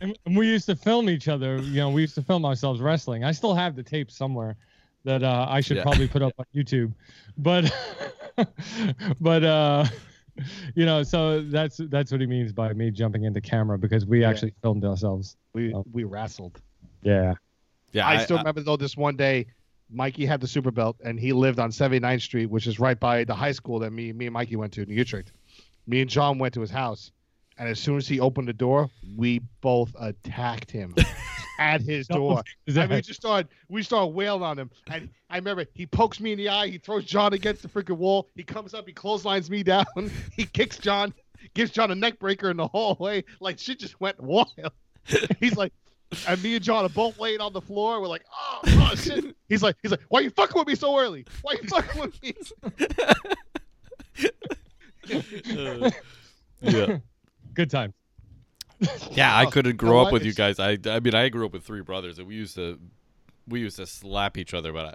[0.00, 1.58] and and we used to film each other.
[1.58, 3.24] You know, we used to film ourselves wrestling.
[3.24, 4.56] I still have the tape somewhere
[5.04, 5.82] that uh, I should Yeah.
[5.84, 6.92] probably put up on YouTube.
[7.38, 7.72] But,
[9.20, 9.84] but uh,
[10.74, 14.20] you know, so that's that's what he means by me jumping into camera because we
[14.22, 14.30] Yeah.
[14.30, 15.36] actually filmed ourselves.
[15.54, 15.84] we Oh.
[15.92, 16.60] we wrestled.
[17.02, 17.34] Yeah.
[17.92, 19.46] Yeah, I, still remember though this one day,
[19.90, 23.24] Mikey had the super belt and he lived on 79th Street, which is right by
[23.24, 25.32] the high school that me me and Mikey went to in Utrecht.
[25.86, 27.12] Me and John went to his house,
[27.58, 30.94] and as soon as he opened the door, we both attacked him
[31.58, 32.42] at his door.
[32.66, 35.86] Is I mean, we just started we started wailing on him, and I remember he
[35.86, 38.86] pokes me in the eye, he throws John against the freaking wall, he comes up,
[38.86, 39.86] he clotheslines me down,
[40.32, 41.14] he kicks John,
[41.54, 44.72] gives John a neck breaker in the hallway, like shit just went wild.
[45.40, 45.72] He's like,
[46.28, 48.00] and me and John are both laying on the floor.
[48.00, 49.36] We're like, oh, oh shit.
[49.48, 51.24] He's like, he's like, why you fucking with me so early?
[51.42, 52.34] Why you fucking with me?
[55.12, 55.90] Uh,
[56.62, 56.98] yeah.
[57.54, 57.94] Good time.
[59.12, 60.58] Yeah, I Oh, couldn't grow know up with you guys.
[60.58, 62.78] I, I mean, I grew up with three brothers, and we used to,
[63.48, 64.72] we used to slap each other.
[64.72, 64.94] But I,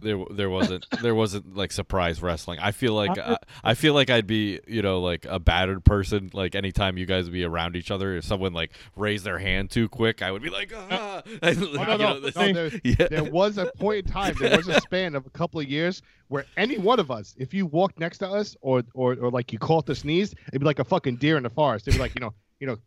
[0.00, 2.58] there there wasn't there wasn't like surprise wrestling.
[2.60, 6.30] I feel like uh, I feel like I'd be you know like a battered person.
[6.32, 9.70] Like anytime you guys would be around each other, if someone like raised their hand
[9.70, 11.22] too quick, I would be like, ah.
[11.42, 13.08] Oh, no, no, know, no, there, yeah.
[13.08, 16.02] there was a point in time, there was a span of a couple of years
[16.28, 19.52] where any one of us, if you walked next to us or or, or like
[19.52, 21.86] you caught the sneeze, it'd be like a fucking deer in the forest.
[21.88, 22.78] It'd be like, you know, you know,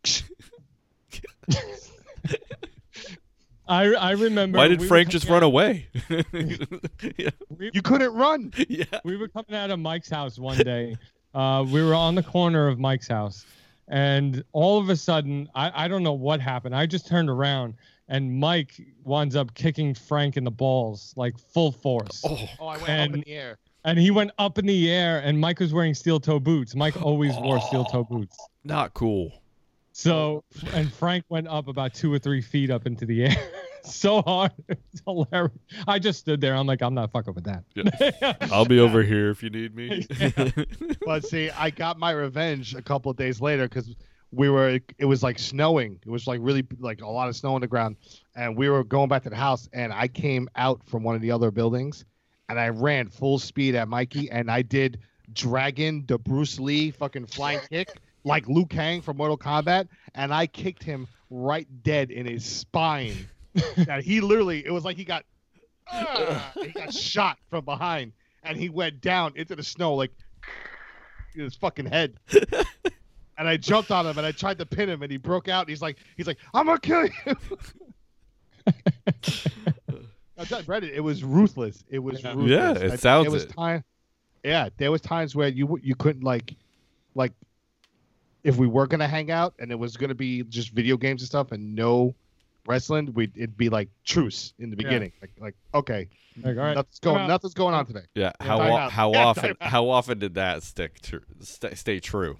[3.68, 4.58] I I remember.
[4.58, 5.88] Why did we Frank just coming run away?
[7.16, 7.30] yeah.
[7.48, 8.52] we- you couldn't run.
[8.68, 8.84] yeah.
[9.04, 10.96] we were coming out of Mike's house one day.
[11.34, 13.44] Uh, we were on the corner of Mike's house,
[13.88, 16.74] and all of a sudden, I, I don't know what happened.
[16.74, 17.74] I just turned around,
[18.08, 22.22] and Mike winds up kicking Frank in the balls like full force.
[22.26, 23.58] Oh, Oh, I went up in the air.
[23.84, 26.74] And he went up in the air, and Mike was wearing steel toe boots.
[26.74, 28.36] Mike always wore steel toe boots.
[28.64, 29.30] not cool.
[29.98, 30.44] So,
[30.74, 33.36] and Frank went up about two or three feet up into the air.
[33.82, 34.52] so hard.
[34.68, 35.58] It's hilarious.
[35.88, 36.54] I just stood there.
[36.54, 38.36] I'm like, I'm not fucking with that.
[38.52, 40.06] I'll be over here if you need me.
[41.04, 43.92] But see, I got my revenge a couple of days later because
[44.30, 44.78] we were.
[44.98, 45.98] It was like snowing.
[46.06, 47.96] It was like really like a lot of snow on the ground,
[48.36, 49.68] and we were going back to the house.
[49.72, 52.04] And I came out from one of the other buildings,
[52.48, 55.00] and I ran full speed at Mikey, and I did
[55.32, 57.98] Dragon, the Bruce Lee fucking flying kick,
[58.28, 63.16] like Liu Kang from Mortal Kombat, and I kicked him right dead in his spine.
[63.76, 65.24] that he literally, it was like he got,
[65.92, 68.12] ah, he got shot from behind,
[68.44, 70.12] and he went down into the snow like
[71.34, 72.14] his fucking head.
[73.38, 75.62] and I jumped on him and I tried to pin him and he broke out.
[75.62, 77.36] And he's like, he's like, I'm gonna kill you.
[80.36, 81.82] I you, Brendan, it was ruthless.
[81.88, 82.48] It was ruthless.
[82.50, 83.50] Yeah, it I- sounds There was it.
[83.50, 83.84] time.
[84.44, 86.54] Yeah, there was times where you you couldn't like,
[87.16, 87.32] like,
[88.44, 91.28] if we were gonna hang out and it was gonna be just video games and
[91.28, 92.14] stuff and no
[92.66, 94.88] wrestling, we would it'd be like truce in the Yeah.
[94.88, 95.12] beginning.
[95.20, 96.08] Like, like okay,
[96.42, 96.74] Like, all right.
[96.76, 98.04] nothing's going, nothing's going on today.
[98.14, 98.32] Yeah.
[98.40, 102.38] Yeah, How o- how Yeah, often how often did that stick to st- stay true?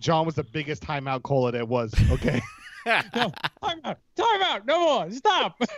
[0.00, 1.92] John was the biggest timeout caller there was.
[2.10, 2.40] Okay.
[2.84, 3.30] No,
[3.62, 3.98] time out.
[4.16, 4.66] Time out.
[4.66, 5.10] No more.
[5.12, 5.60] Stop.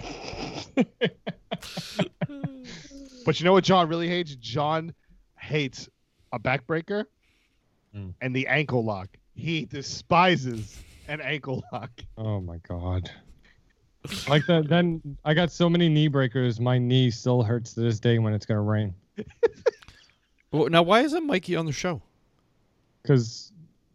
[3.27, 4.35] But you know what John really hates?
[4.37, 4.95] John
[5.39, 5.89] hates
[6.33, 7.05] a backbreaker
[7.97, 8.13] Mm.
[8.21, 9.09] and the ankle lock.
[9.35, 11.91] He despises an ankle lock.
[12.17, 13.11] oh my god.
[14.29, 14.69] Like that.
[14.69, 16.61] Then I got so many knee breakers.
[16.61, 18.95] My knee still hurts to this day when it's gonna rain
[20.53, 22.01] Well, now why isn't Mikey on the show?
[23.03, 23.53] because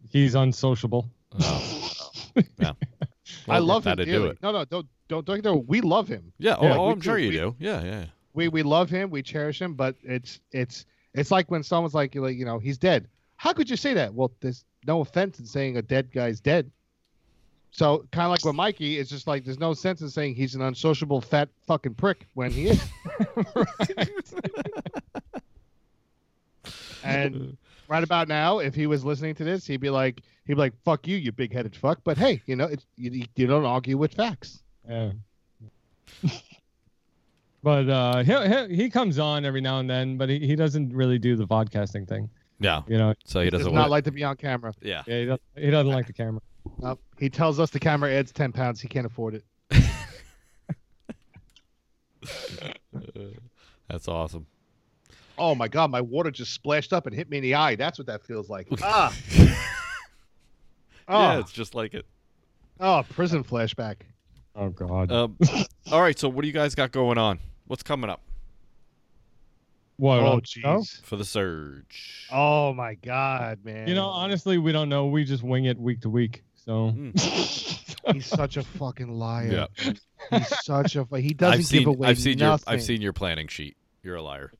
[0.08, 1.08] he's unsociable.
[1.40, 1.66] Oh.
[2.58, 2.72] Yeah.
[3.48, 4.38] I love him that'd do it.
[4.40, 5.64] No, no, don't don't don't get me.
[5.66, 6.32] We love him.
[6.38, 6.54] Yeah.
[6.58, 7.56] Oh, Yeah, oh, I'm sure you We- do.
[7.58, 7.82] Yeah.
[7.82, 8.04] Yeah.
[8.34, 9.10] We we love him.
[9.10, 9.74] We cherish him.
[9.74, 13.08] But it's it's it's like when someone's like like you know he's dead.
[13.40, 14.12] How could you say that?
[14.12, 16.70] Well, there's no offense in saying a dead guy's dead.
[17.70, 20.54] So kind of like with Mikey, it's just like there's no sense in saying he's
[20.54, 22.84] an unsociable fat fucking prick when he is.
[27.02, 27.56] and
[27.88, 30.74] right about now, if he was listening to this, he'd be like, he'd be like,
[30.84, 34.12] "Fuck you, you big-headed fuck." But hey, you know, it's, you, you don't argue with
[34.12, 34.62] facts.
[34.86, 35.12] Yeah.
[37.62, 40.94] but uh, he, he he comes on every now and then, but he, he doesn't
[40.94, 42.28] really do the podcasting thing.
[42.60, 42.82] Yeah.
[42.86, 43.74] You know, So he He does doesn't.
[43.74, 44.72] not want- like to be on camera.
[44.82, 45.02] yeah.
[45.06, 46.40] yeah, he doesn't, he doesn't like the camera.
[46.78, 47.00] Nope.
[47.18, 48.80] He tells us the camera adds ten pounds.
[48.80, 49.44] He can't afford it.
[53.88, 54.46] That's awesome.
[55.38, 57.74] Oh my god, my water just splashed up and hit me in the eye.
[57.76, 58.68] That's what that feels like.
[58.82, 59.14] Ah.
[61.08, 62.06] oh, Yeah, it's just like it.
[62.78, 63.96] oh, prison flashback.
[64.54, 65.10] Oh God.
[65.10, 65.36] Um,
[65.90, 66.18] all right.
[66.18, 67.40] So what do you guys got going on?
[67.66, 68.20] What's coming up
[70.00, 70.18] what?
[70.20, 70.78] Oh, on the show?
[70.78, 71.02] jeez.
[71.02, 72.26] for the surge?
[72.32, 73.86] Oh my god, man.
[73.88, 75.06] You know, honestly, we don't know.
[75.06, 76.42] We just wing it week to week.
[76.56, 78.12] So Mm.
[78.12, 79.66] he's such a fucking liar.
[79.82, 79.92] Yeah.
[80.38, 81.06] He's such a.
[81.18, 81.80] He doesn't I've seen.
[81.80, 82.64] give away I've seen nothing.
[82.66, 82.74] your.
[82.74, 83.76] I've seen your planning sheet.
[84.02, 84.52] You're a liar.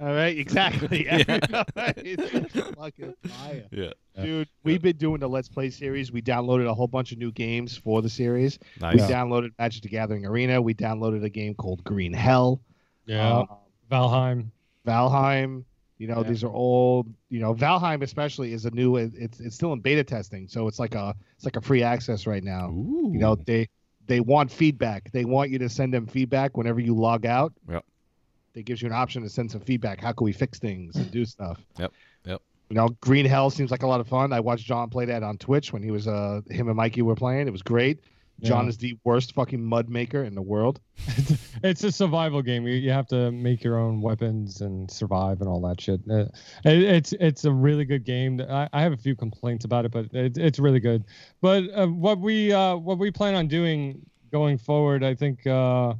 [0.00, 1.06] All right, exactly.
[1.10, 1.22] Yeah.
[2.02, 3.64] He's a fucking liar.
[3.70, 3.90] Yeah.
[4.20, 6.10] Dude, we've been doing the Let's Play series.
[6.10, 8.58] We downloaded a whole bunch of new games for the series.
[8.80, 8.94] Nice.
[8.96, 10.60] We downloaded Magic the Gathering Arena.
[10.60, 12.60] We downloaded a game called Green Hell.
[13.06, 13.46] Yeah, Uh,
[13.90, 14.46] Valheim.
[14.86, 15.64] Valheim.
[15.98, 16.28] You know, Yeah.
[16.28, 17.06] these are all.
[17.30, 18.96] You know, Valheim especially is a new.
[18.96, 22.26] It's it's still in beta testing, so it's like a it's like a free access
[22.26, 22.70] right now.
[22.70, 23.10] Ooh.
[23.12, 23.68] You know, they
[24.06, 25.10] they want feedback.
[25.12, 27.52] They want you to send them feedback whenever you log out.
[27.70, 27.84] Yep.
[28.52, 30.00] They gives you an option to send some feedback.
[30.00, 31.64] How can we fix things and do stuff?
[31.78, 31.92] Yep,
[32.24, 32.42] yep.
[32.70, 34.32] You know, Green Hell seems like a lot of fun.
[34.32, 37.14] I watched John play that on Twitch when he was uh him and Mikey were
[37.16, 37.46] playing.
[37.46, 38.00] It was great.
[38.42, 38.68] John Yeah.
[38.70, 40.80] is the worst fucking mud maker in the world.
[41.62, 42.66] it's a survival game.
[42.66, 46.00] You, you have to make your own weapons and survive and all that shit.
[46.10, 46.26] Uh,
[46.64, 48.40] it, it's it's a really good game.
[48.40, 51.04] I, I have a few complaints about it, but it, it's really good.
[51.40, 54.00] But uh, what we uh, what we plan on doing
[54.32, 55.94] going forward, I think uh,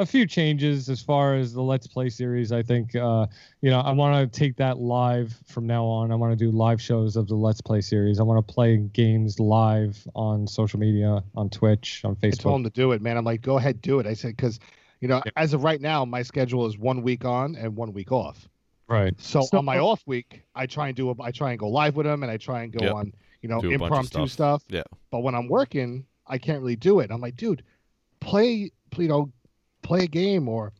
[0.00, 2.52] a few changes as far as the Let's Play series.
[2.52, 3.26] I think uh,
[3.60, 6.10] you know I want to take that live from now on.
[6.10, 8.18] I want to do live shows of the Let's Play series.
[8.18, 12.26] I want to play games live on social media, on Twitch, on Facebook.
[12.26, 12.56] I told Facebook.
[12.56, 13.16] him to do it, man.
[13.16, 14.06] I'm like, go ahead, do it.
[14.06, 14.58] I said because
[15.00, 18.12] you know, as of right now, my schedule is one week on and one week
[18.12, 18.48] off.
[18.88, 19.14] Right.
[19.20, 21.68] So, So- on my off week, I try and do a, I try and go
[21.68, 22.94] live with them, and I try and go Yep.
[22.94, 24.30] on, you know, Do a bunch of impromptu stuff.
[24.30, 24.64] stuff.
[24.68, 24.82] Yeah.
[25.10, 27.10] But when I'm working, I can't really do it.
[27.10, 27.62] I'm like, dude,
[28.20, 29.32] play, you know,
[29.82, 30.72] play a game or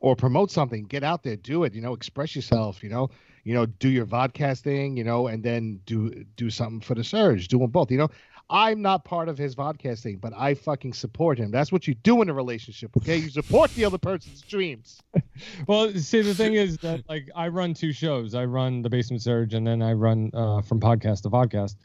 [0.00, 0.84] or promote something.
[0.84, 1.74] Get out there, do it.
[1.74, 2.82] You know, express yourself.
[2.82, 3.10] You know,
[3.44, 4.96] you know, do your vodcast thing.
[4.96, 7.48] You know, and then do do something for the surge.
[7.48, 7.90] Do them both.
[7.90, 8.10] You know.
[8.48, 11.50] I'm not part of his vodcast thing, but I fucking support him.
[11.50, 13.16] That's what you do in a relationship, okay?
[13.16, 15.00] You support the other person's dreams.
[15.66, 18.34] Well, see, the thing is that like I run two shows.
[18.34, 21.76] I run the Basement Surge, and then I run uh, from podcast to vodcast,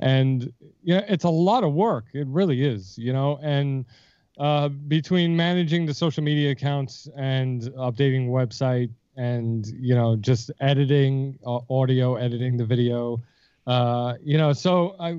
[0.00, 0.52] and
[0.82, 2.06] yeah, it's a lot of work.
[2.14, 3.38] It really is, you know.
[3.42, 3.84] And
[4.38, 10.50] uh, between managing the social media accounts and updating the website, and you know, just
[10.60, 13.22] editing uh, audio, editing the video,
[13.66, 15.18] uh, you know, so I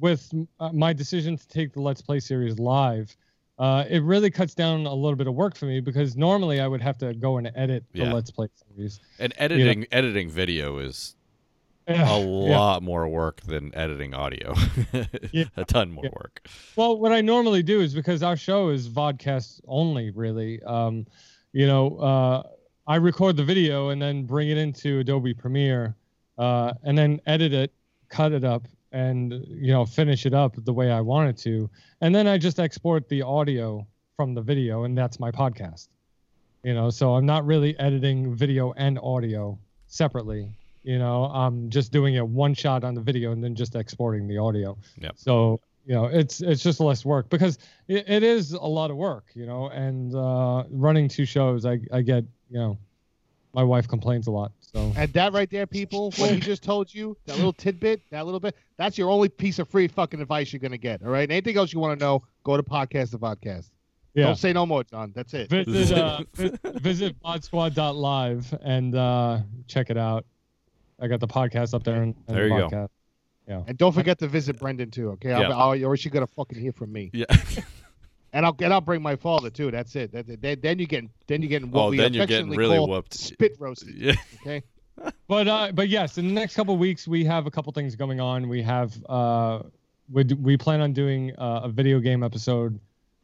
[0.00, 0.30] with
[0.72, 3.16] my decision to take the Let's Play series live
[3.58, 6.68] uh, it really cuts down a little bit of work for me because normally I
[6.68, 8.12] would have to go and edit the Yeah.
[8.12, 9.00] Let's Play series.
[9.18, 11.15] And editing editing video is
[11.86, 12.10] a Yeah.
[12.16, 14.54] lot more work than editing audio.
[15.32, 15.44] Yeah.
[15.56, 16.10] a ton more Yeah.
[16.14, 16.48] work.
[16.76, 20.62] Well, what I normally do is because our show is vodcast only, really.
[20.62, 21.06] Um,
[21.52, 22.42] you know, uh,
[22.86, 25.96] I record the video and then bring it into Adobe Premiere,
[26.38, 27.72] uh, and then edit it,
[28.08, 31.68] cut it up, and you know, finish it up the way I want it to,
[32.00, 35.88] and then I just export the audio from the video, and that's my podcast.
[36.62, 39.58] You know, so I'm not really editing video and audio
[39.88, 40.48] separately.
[40.86, 44.28] You know, I'm just doing it one shot on the video and then just exporting
[44.28, 44.78] the audio.
[45.00, 45.14] Yep.
[45.16, 47.58] So you know, it's it's just less work because
[47.88, 49.24] it, it is a lot of work.
[49.34, 52.78] You know, and uh, running two shows, I I get you know,
[53.52, 54.52] my wife complains a lot.
[54.60, 58.24] So And that right there, people, what he just told you, that little tidbit, that
[58.24, 61.02] little bit, that's your only piece of free fucking advice you're gonna get.
[61.02, 61.28] All right.
[61.28, 63.70] Anything else you want to know, go to podcast the podcast.
[64.14, 64.26] yeah.
[64.26, 65.10] Don't say no more, John.
[65.16, 65.50] That's it.
[65.50, 70.24] visit uh, vi- visit bodsquad.live and uh, check it out.
[71.00, 72.02] I got the podcast up there.
[72.02, 72.88] And, and There the you go.
[73.48, 73.64] podcast.
[73.68, 75.10] And don't forget to visit Brendan too.
[75.10, 75.32] Okay.
[75.32, 75.56] I'll, Yeah.
[75.56, 77.10] I'll, or she gonna fucking hear from me.
[77.12, 77.26] Yeah.
[78.32, 79.70] And I'll and I'll bring my father too.
[79.70, 80.12] That's it.
[80.12, 82.78] That, that- then you get then you getting what oh, we then you're getting really
[82.78, 83.14] whooped.
[83.14, 83.94] spit roasted.
[83.96, 84.14] Yeah.
[84.42, 84.62] Okay.
[85.28, 87.94] But uh, but yes, in the next couple of weeks we have a couple things
[87.96, 88.48] going on.
[88.48, 89.60] We have uh,
[90.10, 92.78] we we plan on doing uh, a video game episode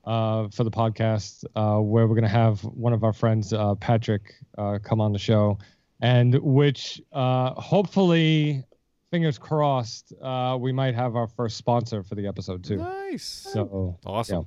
[0.04, 4.34] uh, for the podcast uh, where we're gonna have one of our friends uh, Patrick
[4.58, 5.58] uh, come on the show,
[6.02, 8.64] and which uh, hopefully,
[9.10, 12.76] fingers crossed, uh, we might have our first sponsor for the episode too.
[12.76, 13.22] Nice.
[13.52, 14.46] So Awesome.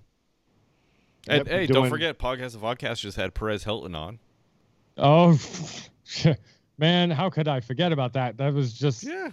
[1.28, 4.20] Yep, And hey, doing- don't forget, Podcast of Vodcast just had Perez Hilton on.
[4.98, 5.40] oh.
[6.78, 8.36] Man, how could I forget about that?
[8.38, 9.32] That was just Yeah.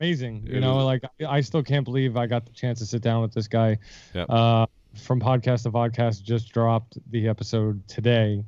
[0.00, 0.46] amazing.
[0.46, 0.84] You know, is.
[0.84, 3.78] like I still can't believe I got the chance to sit down with this guy.
[4.14, 4.26] Yep.
[4.28, 4.66] Uh,
[5.02, 8.44] from podcast to vodcast, just dropped the episode today,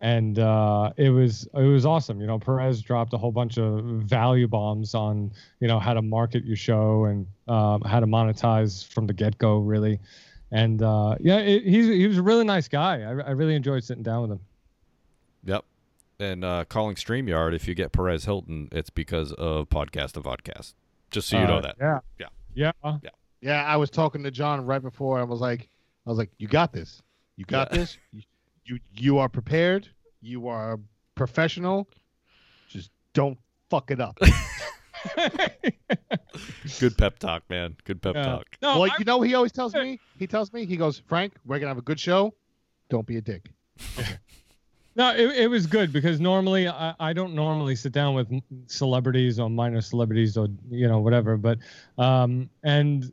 [0.00, 2.20] and uh, it was it was awesome.
[2.20, 6.02] You know, Perez dropped a whole bunch of value bombs on you know how to
[6.02, 9.98] market your show and um, how to monetize from the get go, really.
[10.50, 13.02] And uh, yeah, it, he's he was a really nice guy.
[13.02, 14.40] I, I really enjoyed sitting down with him.
[15.44, 15.64] Yep.
[16.20, 20.74] And uh, calling StreamYard, if you get Perez Hilton, it's because of Podcast of Vodcast.
[21.10, 21.76] Just so you know Uh, that.
[21.80, 21.98] Yeah.
[22.54, 22.72] Yeah.
[22.84, 23.10] Yeah.
[23.40, 25.20] Yeah, I was talking to John right before.
[25.20, 25.68] I was like,
[26.06, 27.02] I was like, you got this.
[27.36, 27.78] You got Yeah.
[27.78, 27.98] this.
[28.68, 29.88] You, you you are prepared.
[30.20, 30.78] You are
[31.14, 31.88] professional.
[32.68, 33.38] Just don't
[33.70, 34.18] fuck it up.
[36.80, 37.76] Good pep talk, man.
[37.84, 38.24] Good pep Yeah.
[38.24, 38.46] talk.
[38.60, 39.98] No, well, I- you know, he always tells me.
[40.18, 40.64] He tells me.
[40.66, 42.34] He goes, Frank, we're gonna have a good show.
[42.90, 43.50] Don't be a dick.
[44.96, 48.26] No, it, it was good because normally I, I don't normally sit down with
[48.66, 51.58] celebrities or minor celebrities or you know whatever, but
[51.98, 53.04] um and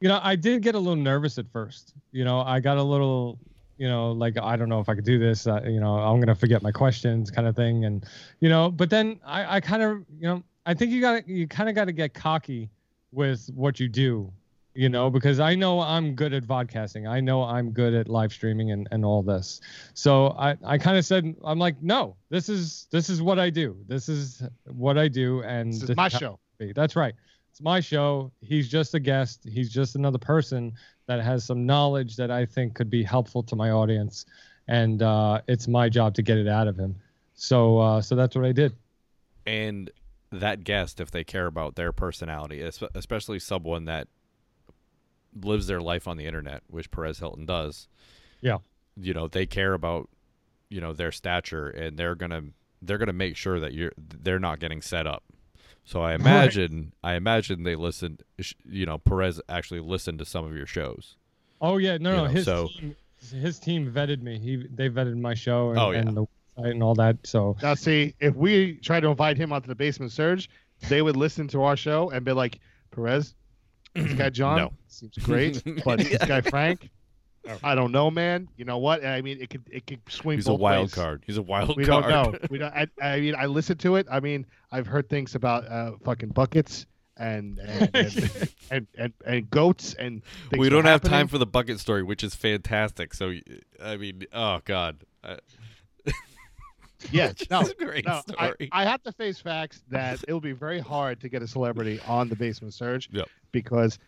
[0.00, 1.92] you know I did get a little nervous at first.
[2.10, 3.38] You know I got a little
[3.76, 5.46] you know like I don't know if I could do this.
[5.46, 8.04] Uh, you know I'm gonna forget my questions kind of thing, and
[8.40, 11.32] you know but then I I kind of you know I think you got to
[11.32, 12.70] you kind of got to get cocky
[13.12, 14.32] with what you do
[14.76, 17.08] you know, because I know I'm good at vodcasting.
[17.08, 19.60] I know I'm good at live streaming and, and all this.
[19.94, 23.50] So I, I kind of said, I'm like, no, this is this is what I
[23.50, 23.76] do.
[23.88, 26.38] This is what I do, and This this is my show.
[26.74, 27.14] That's right.
[27.50, 28.32] It's my show.
[28.42, 29.46] He's just a guest.
[29.50, 30.74] He's just another person
[31.06, 34.26] that has some knowledge that I think could be helpful to my audience,
[34.68, 36.96] and uh, it's my job to get it out of him.
[37.34, 38.74] So uh, so that's what I did.
[39.46, 39.90] And
[40.32, 44.08] that guest, if they care about their personality, es- especially someone that
[45.40, 47.88] lives their life on the internet, which Perez Hilton does.
[48.40, 48.58] Yeah.
[48.96, 50.08] you know they care about
[50.68, 52.42] you know their stature and they're gonna
[52.82, 55.22] they're gonna make sure that you're they're not getting set up.
[55.86, 58.22] So I imagine I imagine they listened.
[58.68, 61.16] You know, Perez actually listened to some of your shows.
[61.60, 62.24] Oh yeah, no, You no.
[62.24, 62.96] know, his so- team,
[63.32, 64.38] his team vetted me.
[64.38, 66.00] He they vetted my show and, Oh, yeah.
[66.00, 66.26] and the
[66.58, 67.16] website and all that.
[67.24, 70.50] So Now, see, if we tried to invite him onto the basement surge,
[70.88, 72.58] they would listen to our show and be like,
[72.90, 73.34] Perez,
[73.94, 74.72] this guy John No.
[74.88, 76.90] seems great, but this guy Frank,
[77.62, 78.48] I don't know, man.
[78.56, 79.04] You know what?
[79.04, 80.38] I mean, it could it could swing.
[80.38, 80.94] He's a wild ways.
[80.94, 81.24] card.
[81.26, 82.04] He's a wild We card.
[82.04, 82.38] don't know.
[82.50, 82.72] We don't.
[82.74, 84.06] I, I mean, I listened to it.
[84.10, 86.86] I mean, I've heard things about uh, fucking buckets
[87.16, 90.22] and and and, and, and, and goats and.
[90.50, 93.14] Things we don't have time for the bucket story, which is fantastic.
[93.14, 93.34] So
[93.82, 95.38] I mean, oh god, I,
[97.10, 98.20] Yeah, no, a great no.
[98.38, 98.68] I, story.
[98.72, 102.00] I have to face facts that it will be very hard to get a celebrity
[102.06, 103.08] on the basement surge.
[103.12, 103.28] Yep.
[103.52, 103.98] Because,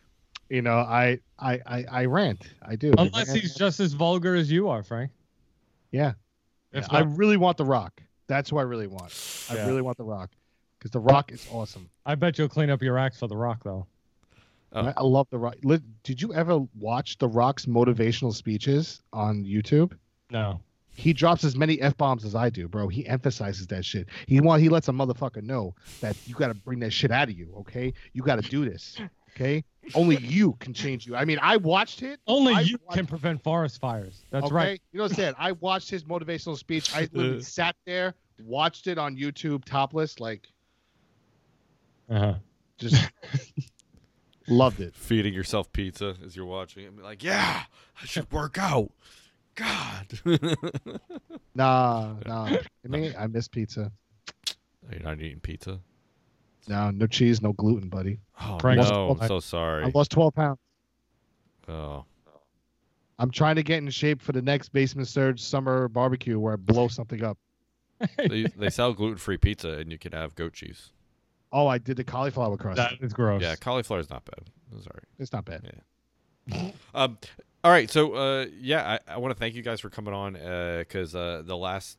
[0.49, 2.42] you know, I I I, I rant.
[2.66, 2.92] I do.
[2.96, 5.11] unless he's just as vulgar as you are, Frank.
[5.90, 6.12] Yeah.
[6.72, 8.03] If I not, really want the Rock.
[8.26, 9.12] That's who I really want.
[9.51, 9.66] I Yeah.
[9.66, 10.30] really want the Rock
[10.78, 11.88] because the Rock is awesome.
[12.05, 13.86] I bet you'll clean up your acts for the Rock though.
[14.72, 14.82] Oh.
[14.82, 15.55] I, I love the Rock.
[16.03, 19.92] Did you ever watch the Rock's motivational speeches on YouTube?
[20.30, 20.61] No.
[20.90, 22.88] He drops as many f bombs as I do, bro.
[22.88, 24.09] He emphasizes that shit.
[24.26, 27.28] He want he lets a motherfucker know that you got to bring that shit out
[27.28, 27.55] of you.
[27.61, 28.99] Okay, you got to do this.
[29.35, 29.64] Okay,
[29.95, 31.14] only you can change you.
[31.16, 32.20] I mean, I watched it.
[32.26, 34.24] Only I you watched- can prevent forest fires.
[34.31, 34.55] That's okay?
[34.55, 34.83] right.
[34.93, 35.35] You know what I'm saying?
[35.39, 36.95] I watched his motivational speech.
[36.95, 38.14] I literally sat there,
[38.45, 40.49] watched it on YouTube, topless, like
[42.11, 42.35] Uh-huh.
[42.79, 43.11] just
[44.49, 44.95] loved it.
[44.95, 47.62] Feeding yourself pizza as you're watching it, Be like, yeah,
[48.03, 48.91] I should work out.
[49.55, 50.07] God,
[51.55, 52.45] Nah, nah.
[52.45, 53.91] I mean, I miss pizza.
[54.89, 55.81] Are you're not eating pizza.
[56.69, 58.21] No, no cheese, no gluten, buddy.
[58.41, 59.85] Oh Frank- no, I'm so sorry.
[59.85, 60.59] I lost 12 pounds.
[61.66, 62.05] Oh,
[63.19, 66.57] I'm trying to get in shape for the next basement surge summer barbecue where I
[66.57, 67.37] blow something up.
[68.16, 70.93] they, they sell gluten-free pizza, and you can have goat cheese.
[71.51, 72.77] Oh, I did the cauliflower crust.
[72.77, 73.43] That is gross.
[73.43, 74.51] Yeah, cauliflower's not bad.
[74.77, 75.05] It's all right.
[75.19, 75.62] It's not bad.
[75.64, 76.71] Yeah.
[76.95, 77.19] Um,
[77.64, 80.35] all right, so uh, yeah, I, I want to thank you guys for coming on
[80.79, 81.99] because uh, the last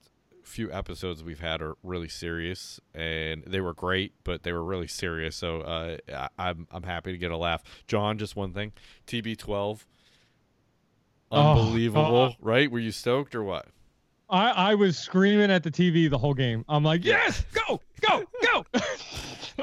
[0.50, 4.88] few episodes we've had are really serious and they were great, but they were really
[4.88, 5.36] serious.
[5.36, 7.64] So uh, I, I'm I'm happy to get a laugh.
[7.88, 8.74] John, just one thing,
[9.08, 9.86] TB12,
[11.32, 12.36] Oh, unbelievable, God.
[12.42, 12.72] right?
[12.72, 13.68] Were you stoked or what?
[14.30, 16.66] I, I was screaming at the TV the whole game.
[16.68, 18.66] I'm like, yes, go, go, go.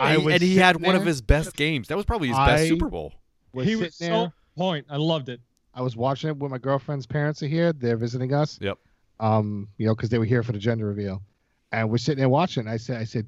[0.01, 1.89] I and, was and he had sitting one of his best games.
[1.89, 3.15] That was probably his best Super Bowl.
[3.53, 4.11] Was he was there.
[4.11, 4.87] so point.
[4.91, 5.41] I loved it.
[5.75, 7.73] I was watching it when my girlfriend's parents are here.
[7.73, 8.59] They're visiting us.
[8.61, 8.79] Yep.
[9.19, 11.23] Um, you know, because they were here for the gender reveal,
[11.73, 12.69] and we're sitting there watching.
[12.69, 13.27] I said, I said,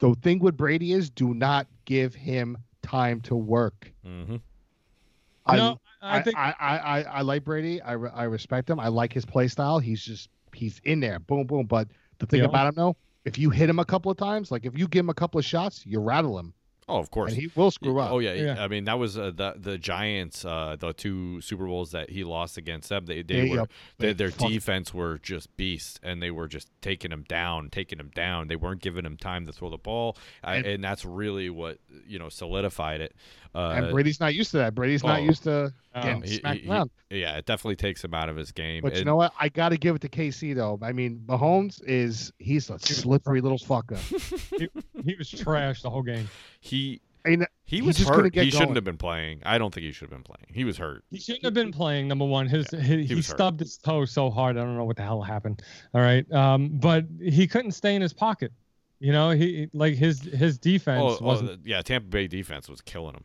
[0.00, 3.90] the thing with Brady is, do not give him time to work.
[4.06, 4.36] Mm-hmm.
[5.46, 7.80] I, no, I, I, think I, I, I, I like Brady.
[7.80, 8.78] I, re- I respect him.
[8.78, 9.78] I like his play style.
[9.78, 11.66] He's just he's in there, boom, boom.
[11.66, 11.88] But
[12.18, 12.46] the thing Yeah.
[12.46, 15.00] about him, though, if you hit him a couple of times, like if you give
[15.00, 16.52] him a couple of shots, you rattle him,
[16.88, 17.32] Oh, of course.
[17.32, 18.10] and he will screw up.
[18.10, 18.62] Oh yeah, Yeah.
[18.64, 22.24] I mean that was uh, the the Giants, uh, the two Super Bowls that he
[22.24, 23.06] lost against them.
[23.06, 23.66] They they They, were
[23.98, 27.68] they, they their fuck- defense were just beasts, and they were just taking him down,
[27.70, 28.48] taking him down.
[28.48, 31.78] They weren't giving him time to throw the ball, uh, And- and, that's really what
[32.06, 33.14] you know solidified it.
[33.54, 34.74] Uh, and Brady's not used to that.
[34.74, 35.22] Brady's not oh.
[35.24, 36.90] used to getting he- smacked he- around.
[37.10, 38.82] yeah, it definitely takes him out of his game.
[38.82, 39.32] But you know what?
[39.38, 40.78] I got to give it to KC though.
[40.82, 43.98] I mean, Mahomes is he's a slippery little fucker.
[45.04, 46.28] he was trash the whole game.
[46.60, 46.77] he
[47.26, 48.32] I mean, he was just hurt.
[48.32, 48.74] get He shouldn't going.
[48.76, 49.42] have been playing.
[49.44, 50.46] I don't think he should have been playing.
[50.52, 51.04] He was hurt.
[51.10, 52.08] He shouldn't have been playing.
[52.08, 53.36] Number one, his, he, he, was hurt.
[53.36, 54.56] stubbed his toe so hard.
[54.56, 55.62] I don't know what the hell happened.
[55.94, 58.52] All right, um, but he couldn't stay in his pocket.
[59.00, 61.62] You know, he like his his defense Oh, oh, wasn't.
[61.64, 63.24] the- yeah, Tampa Bay defense was killing him.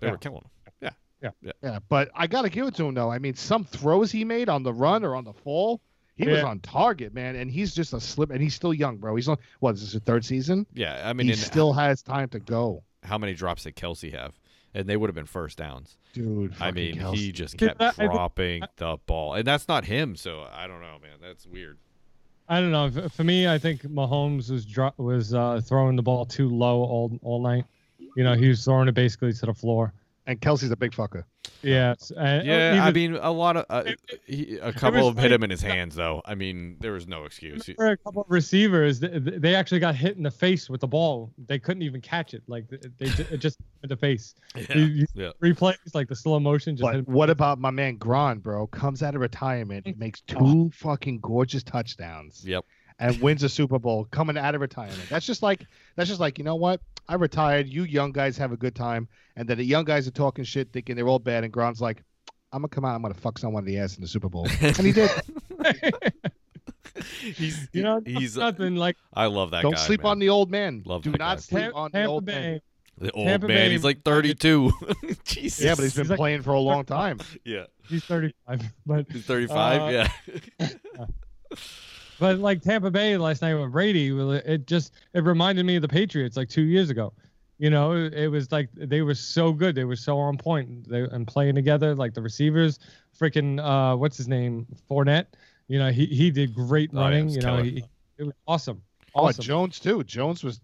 [0.00, 0.12] They Yeah.
[0.12, 0.72] were killing him.
[0.82, 0.90] Yeah.
[1.22, 1.30] Yeah.
[1.42, 1.52] yeah.
[1.62, 1.78] Yeah.
[1.88, 3.10] But I got to give it to him though.
[3.10, 5.80] I mean, some throws he made on the run or on the fall,
[6.24, 7.36] he was on target, man.
[7.36, 8.30] And he's just a slip.
[8.30, 9.14] And he's still young, bro.
[9.16, 10.66] He's on what is this his third season?
[10.74, 14.12] Yeah, I mean, he and still has time to go, how many drops did Kelce
[14.12, 14.38] have?
[14.74, 15.96] And they would have been first downs.
[16.12, 16.54] dude.
[16.60, 17.14] I mean, Kelce.
[17.16, 20.14] he just Yeah, kept I- I dropping the ball, and that's not him.
[20.16, 21.18] So I don't know, man.
[21.20, 21.78] That's weird.
[22.48, 23.08] I don't know.
[23.10, 27.18] For me, I think Mahomes was dro- was uh, throwing the ball too low all
[27.22, 27.64] all night.
[28.16, 29.92] You know, he was throwing it basically to the floor.
[30.30, 31.24] And Kelce's a big fucker.
[31.62, 32.12] Yes.
[32.16, 33.82] And Yeah, he I mean, a lot of uh,
[34.26, 36.22] he, a couple of hit like- him in his hands, though.
[36.24, 37.68] I mean, there was no excuse.
[37.76, 40.86] For a couple of receivers, they, they actually got hit in the face with the
[40.86, 41.32] ball.
[41.48, 42.44] They couldn't even catch it.
[42.46, 44.34] Like they ju- it just in the face.
[44.56, 45.30] Yeah, You- you- yeah.
[45.42, 46.76] Replays like the slow motion.
[46.76, 47.12] Just But hit him.
[47.14, 48.68] what about my man Gron, bro?
[48.68, 52.44] Comes out of retirement, and makes two fucking gorgeous touchdowns.
[52.46, 52.64] Yep.
[53.00, 55.00] And wins a Super Bowl coming out of retirement.
[55.08, 56.80] That's just like that's just like you know what?
[57.08, 57.68] I retired.
[57.68, 60.72] You young guys have a good time, and then the young guys are talking shit,
[60.72, 62.04] thinking they're all bad, and Gron's like,
[62.52, 62.94] I'm gonna come out.
[62.94, 65.10] I'm gonna fuck someone in the ass in the Super Bowl, and he did.
[67.20, 69.80] he's you know, he's nothing like I love that Don't guy.
[69.80, 70.10] sleep man.
[70.12, 70.82] on the old man.
[70.84, 71.40] Love Do that not guy.
[71.40, 72.60] sleep Tam- on the Tampa old man.
[72.98, 73.56] The old Tampa man.
[73.56, 74.72] Bay He's like 32.
[75.24, 75.64] Jesus.
[75.64, 77.18] Yeah, but he's been He's like- playing for a long time.
[77.44, 77.64] yeah.
[77.88, 79.80] He's 35, but He's 35.
[79.80, 80.08] Uh,
[80.60, 80.66] yeah.
[82.20, 84.08] But like Tampa Bay last night with Brady,
[84.46, 87.12] it just it reminded me of the Patriots like two years ago.
[87.58, 90.88] You know, it, it was like they were so good, they were so on point,
[90.88, 91.94] they and playing together.
[91.94, 92.78] Like the receivers,
[93.18, 95.26] freaking uh, what's his name, Fournette.
[95.68, 97.28] You know, he he did great Oh, yeah, running.
[97.30, 97.84] you know, he,
[98.18, 98.82] it was awesome.
[99.14, 100.04] Oh, Jones too.
[100.04, 100.60] Jones was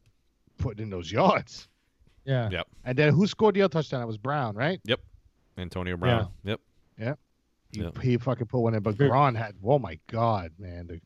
[0.58, 1.68] putting in those yards.
[2.24, 2.48] yeah.
[2.50, 2.66] Yep.
[2.84, 4.02] And then who scored the other touchdown?
[4.02, 4.80] It was Brown, right?
[4.84, 5.00] Yep.
[5.58, 6.28] Antonio Brown.
[6.44, 6.60] Yep.
[7.72, 7.90] He, Yeah.
[8.02, 9.10] he fucking put one in, but Good.
[9.10, 9.54] Gron had.
[9.64, 10.86] Oh my god, man!
[10.86, 11.00] The,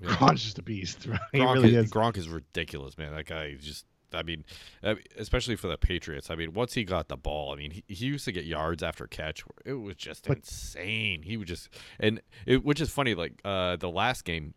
[0.00, 0.14] Yeah.
[0.18, 1.06] Gron's just a beast.
[1.08, 1.20] Right?
[1.34, 1.90] Gronk, really is, is.
[1.90, 3.14] Gronk is ridiculous, man.
[3.14, 3.86] That guy just.
[4.12, 4.44] I mean,
[4.82, 6.30] I mean, especially for the Patriots.
[6.30, 8.82] I mean, once he got the ball, I mean, he, he used to get yards
[8.82, 9.44] after catch.
[9.64, 11.22] It was just But- insane.
[11.22, 11.68] He would just,
[12.00, 13.14] and it, which is funny.
[13.14, 14.54] Like uh, the last game,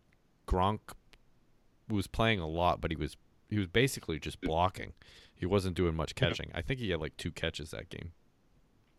[0.48, 0.80] Gronk
[1.88, 3.16] was playing a lot, but he was
[3.48, 4.92] he was basically just blocking.
[5.36, 6.50] He wasn't doing much catching.
[6.54, 8.10] I think he had like two catches that game.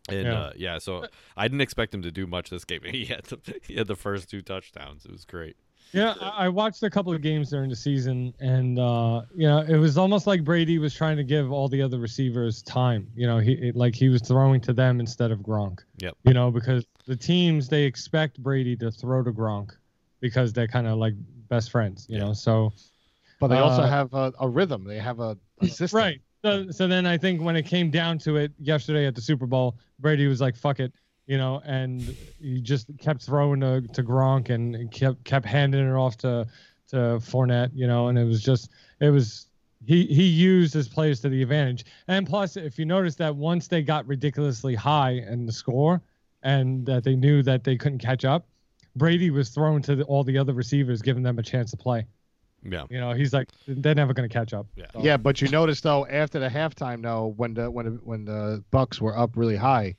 [0.08, 0.40] And Yeah.
[0.40, 2.80] uh, yeah, so I didn't expect him to do much this game.
[2.84, 5.04] He had the, he had the first two touchdowns.
[5.04, 5.56] It was great.
[5.92, 9.60] Yeah, I I watched a couple of games during the season, and uh, you know,
[9.60, 13.08] it was almost like Brady was trying to give all the other receivers time.
[13.14, 15.80] You know, he it, like he was throwing to them instead of Gronk.
[15.98, 16.14] Yep.
[16.24, 19.70] You know, because the teams they expect Brady to throw to Gronk
[20.20, 21.14] because they're kind of like
[21.48, 22.06] best friends.
[22.08, 22.24] You Yeah.
[22.24, 22.72] know, so
[23.38, 24.84] But they also Uh, have a, a rhythm.
[24.84, 25.96] They have a, a system.
[25.98, 26.20] right.
[26.44, 29.46] So so then I think when it came down to it yesterday at the Super
[29.46, 30.92] Bowl, Brady was like, "Fuck it."
[31.26, 32.00] You know, and
[32.40, 36.46] he just kept throwing to, to Gronk and kept kept handing it off to
[36.88, 37.70] to Fournette.
[37.74, 38.70] You know, and it was just
[39.00, 39.46] it was
[39.84, 41.84] he he used his players to the advantage.
[42.08, 46.00] And plus, if you notice that once they got ridiculously high in the score,
[46.42, 48.46] and that they knew that they couldn't catch up,
[48.94, 52.06] Brady was thrown to the, all the other receivers, giving them a chance to play.
[52.62, 52.84] Yeah.
[52.88, 54.66] You know, he's like, they're never going to catch up.
[54.76, 54.86] Yeah.
[54.92, 58.24] So- Yeah, but you notice though after the halftime though when the when the, when
[58.24, 59.94] the Bucs were up really high,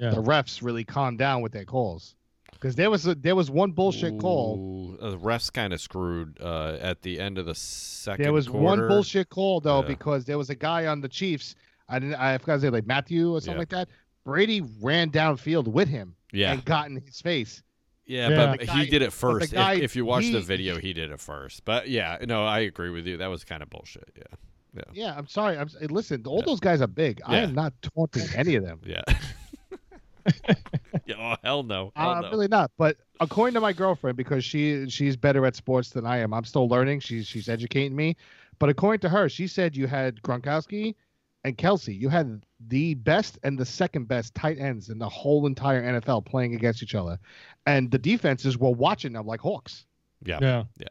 [0.00, 0.10] Yeah.
[0.10, 2.14] the refs really calmed down with their calls.
[2.52, 4.58] Because there was a, there was one bullshit call.
[5.00, 8.22] Ooh, uh, the refs kind of screwed uh, at the end of the second.
[8.24, 8.64] There was quarter.
[8.82, 9.88] one bullshit call though Yeah.
[9.88, 11.54] because there was a guy on the Chiefs.
[11.88, 12.16] I didn't.
[12.16, 13.58] I forgot his name, like Mathieu or something Yeah.
[13.58, 13.88] like that.
[14.24, 17.62] Brady ran downfield with him Yeah, and got in his face.
[18.04, 18.36] yeah, Yeah.
[18.56, 19.46] but The he did it first.
[19.46, 21.64] If- guy- if, you watch the video, he did it first.
[21.64, 23.16] But yeah, no, I agree with you.
[23.16, 24.08] That was kind of bullshit.
[24.16, 24.22] Yeah,
[24.74, 25.56] Yeah, yeah I'm sorry.
[25.56, 26.22] I'm listen.
[26.26, 26.44] All Yeah.
[26.46, 27.22] those guys are big.
[27.24, 28.80] I am not taunting any of them.
[28.84, 29.02] yeah.
[31.06, 31.14] yeah.
[31.18, 31.92] Oh hell no.
[31.96, 32.30] Uh, hell I'm no.
[32.30, 32.70] really not.
[32.76, 36.44] But according to my girlfriend, because she she's better at sports than I am, I'm
[36.44, 37.00] still learning.
[37.00, 38.16] She's she's educating me.
[38.58, 40.94] But according to her, she said you had Gronkowski
[41.44, 41.98] and Kelce.
[41.98, 46.26] You had the best and the second best tight ends in the whole entire NFL
[46.26, 47.18] playing against each other,
[47.66, 49.86] and the defenses were watching them like hawks.
[50.24, 50.38] Yeah.
[50.40, 50.64] yeah.
[50.78, 50.86] Yeah.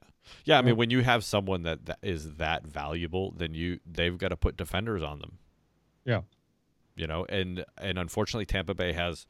[0.46, 4.16] Yeah, I mean, when you have someone that, that is that valuable, then you they've
[4.18, 5.40] got to put defenders on them.
[6.06, 6.22] Yeah.
[7.00, 9.26] You know, and and unfortunately, Tampa Bay has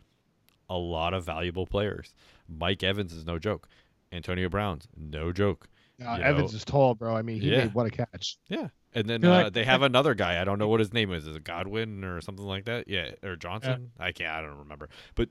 [0.72, 2.16] a lot of valuable players.
[2.48, 3.68] Mike Evans is no joke.
[4.12, 5.68] Antonio Brown's no joke.
[6.04, 7.16] Uh, Evans know- is tall, bro.
[7.16, 7.66] I mean, he Yeah.
[7.66, 8.38] made what a catch.
[8.48, 10.42] Yeah, and then uh, like- they have another guy.
[10.42, 11.28] I don't know what his name is.
[11.28, 12.88] Is it Godwin or something like that?
[12.88, 13.92] Yeah, or Johnson?
[14.00, 14.32] I can't.
[14.32, 14.90] I don't remember.
[15.14, 15.30] But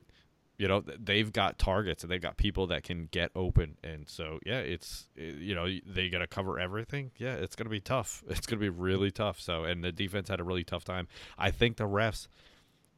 [0.59, 3.77] you know, they've got targets and they've got people that can get open.
[3.83, 7.11] And so yeah, it's you know they got to cover everything.
[7.17, 8.23] Yeah, it's gonna be tough.
[8.29, 9.39] It's gonna be really tough.
[9.39, 11.07] So and the defense had a really tough time.
[11.37, 12.27] I think the refs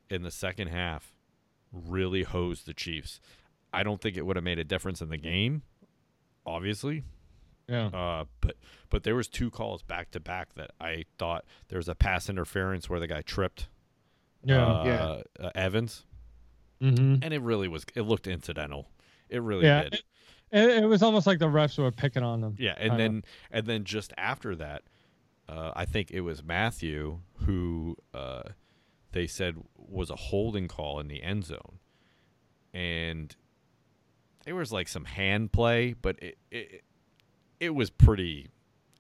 [0.10, 1.14] in the second half
[1.72, 3.22] really hosed the Chiefs.
[3.72, 5.62] I don't think it would have made a difference in the game.
[6.46, 7.04] Obviously,
[7.70, 7.86] Yeah.
[7.88, 8.56] uh, but
[8.90, 12.28] but there was two calls back to back that I thought there was a pass
[12.30, 13.70] interference where the guy tripped
[14.44, 14.66] Yeah.
[14.66, 14.84] uh,
[15.40, 15.46] Yeah.
[15.46, 16.06] uh, Evans,
[16.82, 18.90] hmm and it really was it looked incidental.
[19.30, 19.84] It really Yeah.
[19.84, 19.94] did.
[20.52, 22.56] It, it was almost like the refs were picking on them.
[22.60, 22.98] Yeah, and Kinda.
[22.98, 24.84] then and then just after that,
[25.48, 28.44] uh, I think it was Mathieu who uh,
[29.14, 31.80] they said was a holding call in the end zone,
[32.74, 33.36] and
[34.46, 36.84] there was like some hand play, but it it,
[37.60, 38.50] it was pretty.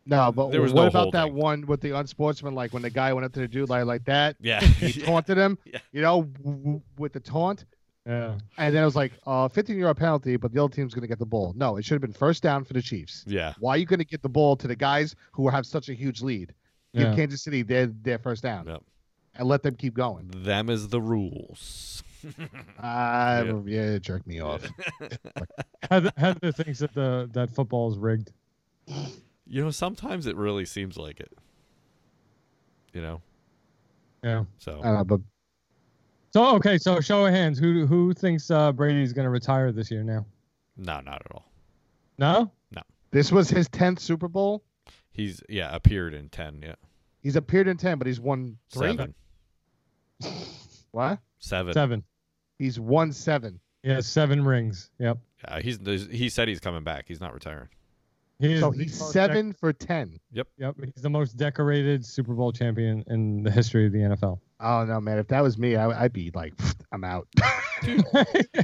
[0.03, 2.53] No, but There was what no about that one with the unsportsman?
[2.55, 5.37] Like when the guy went up to the dude like like that, Yeah, he taunted
[5.37, 5.57] him.
[5.65, 5.79] Yeah.
[5.91, 7.65] You know, w- w- with the taunt.
[8.05, 8.37] Yeah.
[8.57, 11.07] And then it was like, uh, 15 yard penalty, but the other team's going to
[11.07, 11.53] get the ball.
[11.55, 13.23] No, it should have been first down for the Chiefs.
[13.27, 15.87] yeah, Why are you going to get the ball to the guys who have such
[15.89, 16.53] a huge lead?
[16.95, 17.15] Give Yeah.
[17.15, 18.83] Kansas City their, their first down Yep.
[19.35, 20.29] and let them keep going.
[20.35, 22.03] them is the rules.
[22.81, 23.97] Uh, yeah.
[23.99, 24.63] jerk me off.
[25.89, 28.31] Heather, Heather thinks that the that football is rigged.
[29.47, 31.31] You know, sometimes it really seems like it.
[32.93, 33.21] You know,
[34.23, 34.43] Yeah.
[34.59, 35.21] so I don't know, but
[36.33, 39.91] So okay, so show of hands, who who thinks uh, Brady's going to retire this
[39.91, 40.25] year now?
[40.77, 41.51] No, not at all.
[42.17, 42.51] No.
[42.73, 42.81] No.
[43.11, 44.63] This was his tenth Super Bowl.
[45.11, 46.61] He's yeah appeared in ten.
[46.63, 46.75] Yeah,
[47.21, 48.87] He's appeared in ten, but he's won three.
[48.95, 49.13] seven,
[50.91, 51.19] What?
[51.39, 51.73] seven.
[51.73, 52.03] Seven.
[52.59, 53.59] He's won seven.
[53.83, 54.89] Yeah, seven rings.
[54.99, 55.17] Yep.
[55.47, 55.79] Yeah, he's
[56.11, 57.05] he said he's coming back.
[57.07, 57.67] He's not retiring.
[58.39, 60.19] He is So he's most seven for ten.
[60.31, 60.47] Yep.
[60.57, 64.39] Yep, he's the most decorated Super Bowl champion in the history of the NFL.
[64.61, 65.17] Oh no, man!
[65.17, 66.53] If that was me, I, I'd be like,
[66.91, 67.27] I'm out.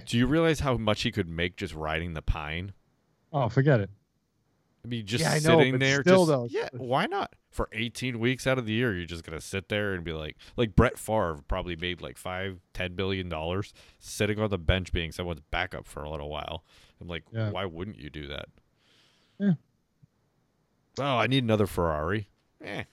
[0.05, 2.73] Do you realize how much he could make just riding the pine?
[3.33, 3.89] oh, forget it.
[4.85, 6.01] I mean, just Yeah, I know, sitting but there.
[6.01, 6.47] still, just, though.
[6.49, 7.33] Yeah, why not?
[7.51, 10.37] For 18 weeks out of the year, you're just gonna sit there and be like,
[10.55, 15.11] like Brett Favre probably made like five, ten billion dollars sitting on the bench being
[15.11, 16.63] someone's backup for a little while.
[17.01, 17.49] I'm like, Yeah.
[17.51, 18.45] why wouldn't you do that?
[19.39, 19.53] Yeah.
[20.99, 22.29] Oh, I need another Ferrari.
[22.63, 22.83] Eh.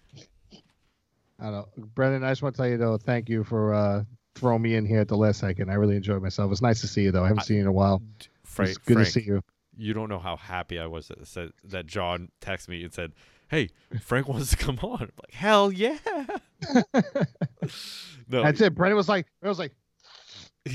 [1.40, 2.24] I don't know, Brendan.
[2.24, 4.04] I just want to tell you though, thank you for uh,
[4.34, 5.70] throwing me in here at the last second.
[5.70, 6.50] I really enjoyed myself.
[6.52, 7.24] It's nice to see you though.
[7.24, 8.02] I haven't I- seen you in a while.
[8.44, 9.40] Frank, it's good Frank, to see you.
[9.76, 13.12] you don't know how happy I was that said that John texted me and said,
[13.48, 13.70] "Hey,
[14.00, 15.98] Frank wants to come on." I'm like, hell yeah.
[18.28, 18.74] no, That's it.
[18.74, 19.72] Brendan was like, I was like,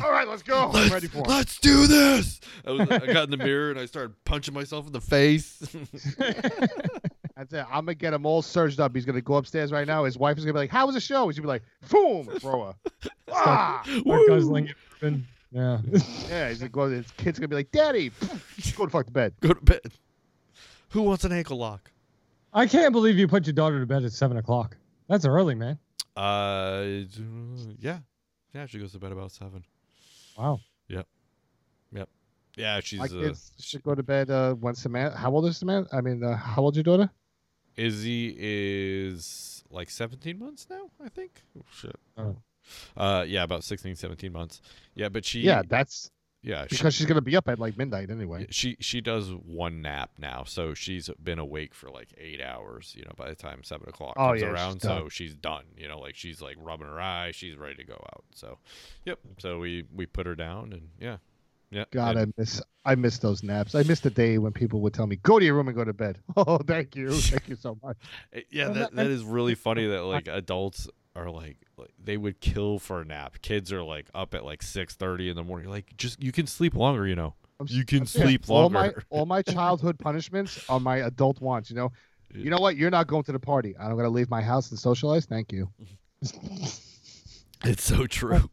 [0.03, 0.65] all right, let's go.
[0.67, 1.27] I'm Let's, ready for it.
[1.27, 2.39] let's do this.
[2.65, 5.61] I, was, I got in the mirror and I started punching myself in the face.
[7.39, 7.65] That's it.
[7.69, 8.93] I'm gonna get him all surged up.
[8.93, 10.03] He's gonna go upstairs right now.
[10.03, 12.25] His wife is gonna be like, "How was the show?" He's gonna be like, "Boom,
[12.39, 12.75] throw her."
[13.31, 13.81] ah!
[13.81, 14.27] Start Woo!
[14.27, 14.75] guzzling it.
[15.49, 15.79] Yeah.
[16.29, 16.89] Yeah, he's gonna go.
[16.89, 18.11] His kid's gonna be like, "Daddy,
[18.75, 19.79] go to fuck to bed." Go to bed.
[20.89, 21.89] Who wants an ankle lock?
[22.53, 24.75] I can't believe you put your daughter to bed at seven o'clock.
[25.07, 25.79] That's early, man.
[26.17, 26.83] Uh,
[27.79, 27.99] yeah,
[28.53, 28.65] yeah.
[28.65, 29.63] She goes to bed about seven.
[30.37, 30.59] Wow.
[30.89, 31.07] Yep.
[31.93, 32.09] Yep.
[32.57, 35.17] Yeah, she's My uh, should go to bed uh, when Samantha.
[35.17, 35.95] How old is Samantha?
[35.95, 37.09] I mean, uh, how old's your daughter?
[37.79, 41.43] Izzy is like 17 months now, I think.
[41.57, 41.95] Oh, shit.
[42.17, 42.35] Oh.
[42.95, 44.61] Uh, yeah, about 16, 17 months.
[44.95, 46.11] Yeah, but she, Yeah, that's
[46.41, 48.47] yeah, she, because she's gonna be up at like midnight anyway.
[48.49, 52.93] she she does one nap now, so she's been awake for like eight hours.
[52.95, 55.65] You know, by the time seven o'clock Oh, comes yeah, she's around, so she's done.
[55.75, 58.23] You know, like she's like rubbing her eye, she's ready to go out.
[58.33, 58.57] So,
[59.03, 59.19] yep.
[59.39, 61.17] So we we put her down, and yeah,
[61.71, 61.85] yeah.
[61.91, 63.75] God, and- I miss I miss those naps.
[63.75, 65.83] I miss the day when people would tell me, "Go to your room and go
[65.83, 67.97] to bed." Oh, thank you, thank you so much.
[68.35, 72.17] Uh, Yeah, that, that- that is really funny that like adults are like, like they
[72.17, 73.41] would kill for a nap.
[73.41, 75.69] Kids are like up at like six thirty in the morning.
[75.69, 77.33] Like just you can sleep longer, you know.
[77.59, 79.03] I'm You can Yeah, sleep all my longer.
[79.09, 81.69] all my childhood punishments are my adult wants.
[81.69, 81.91] You know,
[82.33, 82.77] you know what?
[82.77, 83.75] You're not going to the party.
[83.77, 85.25] I'm gonna leave my house and socialize.
[85.25, 85.69] Thank you.
[87.65, 88.49] It's so true.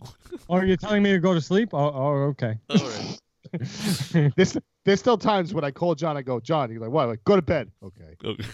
[0.48, 1.70] Oh, you're telling me to go to sleep?
[1.72, 2.58] Oh, oh okay.
[2.70, 3.20] All right.
[4.36, 6.16] This there's still times when I call John.
[6.16, 6.70] I go, John.
[6.70, 7.08] He's like, what?
[7.08, 7.70] Like, go to bed.
[7.82, 8.16] Okay.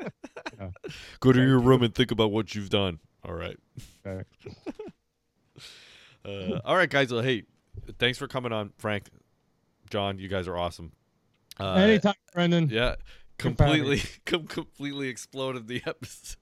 [0.00, 0.10] Okay.
[0.58, 0.68] Yeah.
[1.20, 2.98] Go to your room and think about what you've done.
[3.24, 3.56] All right.
[4.06, 4.24] Okay.
[6.26, 7.12] Uh, all right, guys.
[7.12, 7.42] Well, hey,
[7.98, 9.08] thanks for coming on, Frank,
[9.90, 10.18] John.
[10.18, 10.92] You guys are awesome.
[11.60, 12.70] Uh, Anytime, Brendan.
[12.70, 12.94] Yeah,
[13.38, 16.36] completely, com- completely exploded the episode.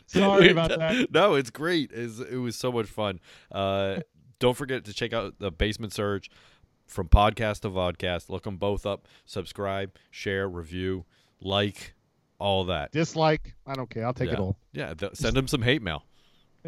[0.06, 1.12] Sorry about that.
[1.12, 1.90] No, it's great.
[1.92, 3.20] It's, it was so much fun.
[3.50, 4.00] Uh,
[4.38, 6.30] don't forget to check out the Basement Surge
[6.86, 8.28] from podcast to vodcast.
[8.30, 9.06] Look them both up.
[9.24, 11.04] Subscribe, share, review,
[11.40, 11.94] like,
[12.38, 12.92] all that.
[12.92, 13.54] Dislike.
[13.66, 14.06] I don't care.
[14.06, 14.56] I'll take it all.
[14.72, 16.04] Yeah, th- send them some hate mail.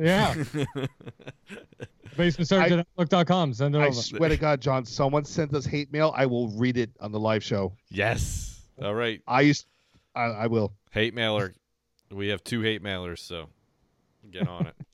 [0.00, 0.34] Yeah.
[2.16, 3.52] Basement Surge at outlook.com.
[3.54, 3.94] Send it I over.
[3.94, 4.84] swear to God, John.
[4.84, 6.12] Someone sent us hate mail.
[6.16, 7.72] I will read it on the live show.
[7.90, 8.60] yes.
[8.80, 9.20] All right.
[9.26, 9.66] I used.
[10.14, 10.72] I, I will.
[10.92, 11.52] Hate mailer.
[12.10, 13.48] We have two hate mailers, so
[14.30, 14.74] get on it.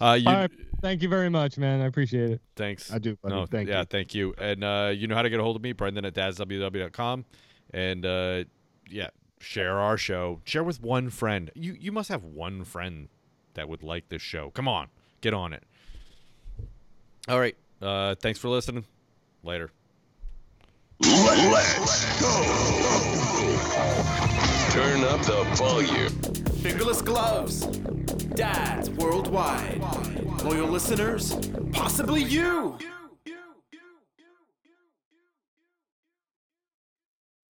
[0.00, 0.50] Uh, you, All right.
[0.80, 1.80] Thank you very much, man.
[1.80, 2.40] I appreciate it.
[2.56, 2.92] Thanks.
[2.92, 3.14] I do.
[3.22, 3.34] Buddy.
[3.36, 3.86] No, Thank yeah, you.
[3.86, 4.34] thank you.
[4.36, 7.24] And uh, you know how to get a hold of me, Brendan at dadsww.com.
[7.72, 8.42] And uh,
[8.90, 10.40] yeah, share our show.
[10.44, 11.52] Share with one friend.
[11.54, 13.08] You you must have one friend
[13.54, 14.50] that would like this show.
[14.50, 14.88] Come on,
[15.20, 15.62] get on it.
[17.28, 17.56] All right.
[17.80, 18.84] Uh, thanks for listening.
[19.44, 19.70] Later.
[21.00, 24.28] Let's go.
[24.72, 26.08] Turn up the volume.
[26.62, 27.66] Fingerless gloves.
[28.34, 29.82] Dads worldwide.
[30.44, 31.36] Loyal listeners,
[31.72, 32.78] possibly you.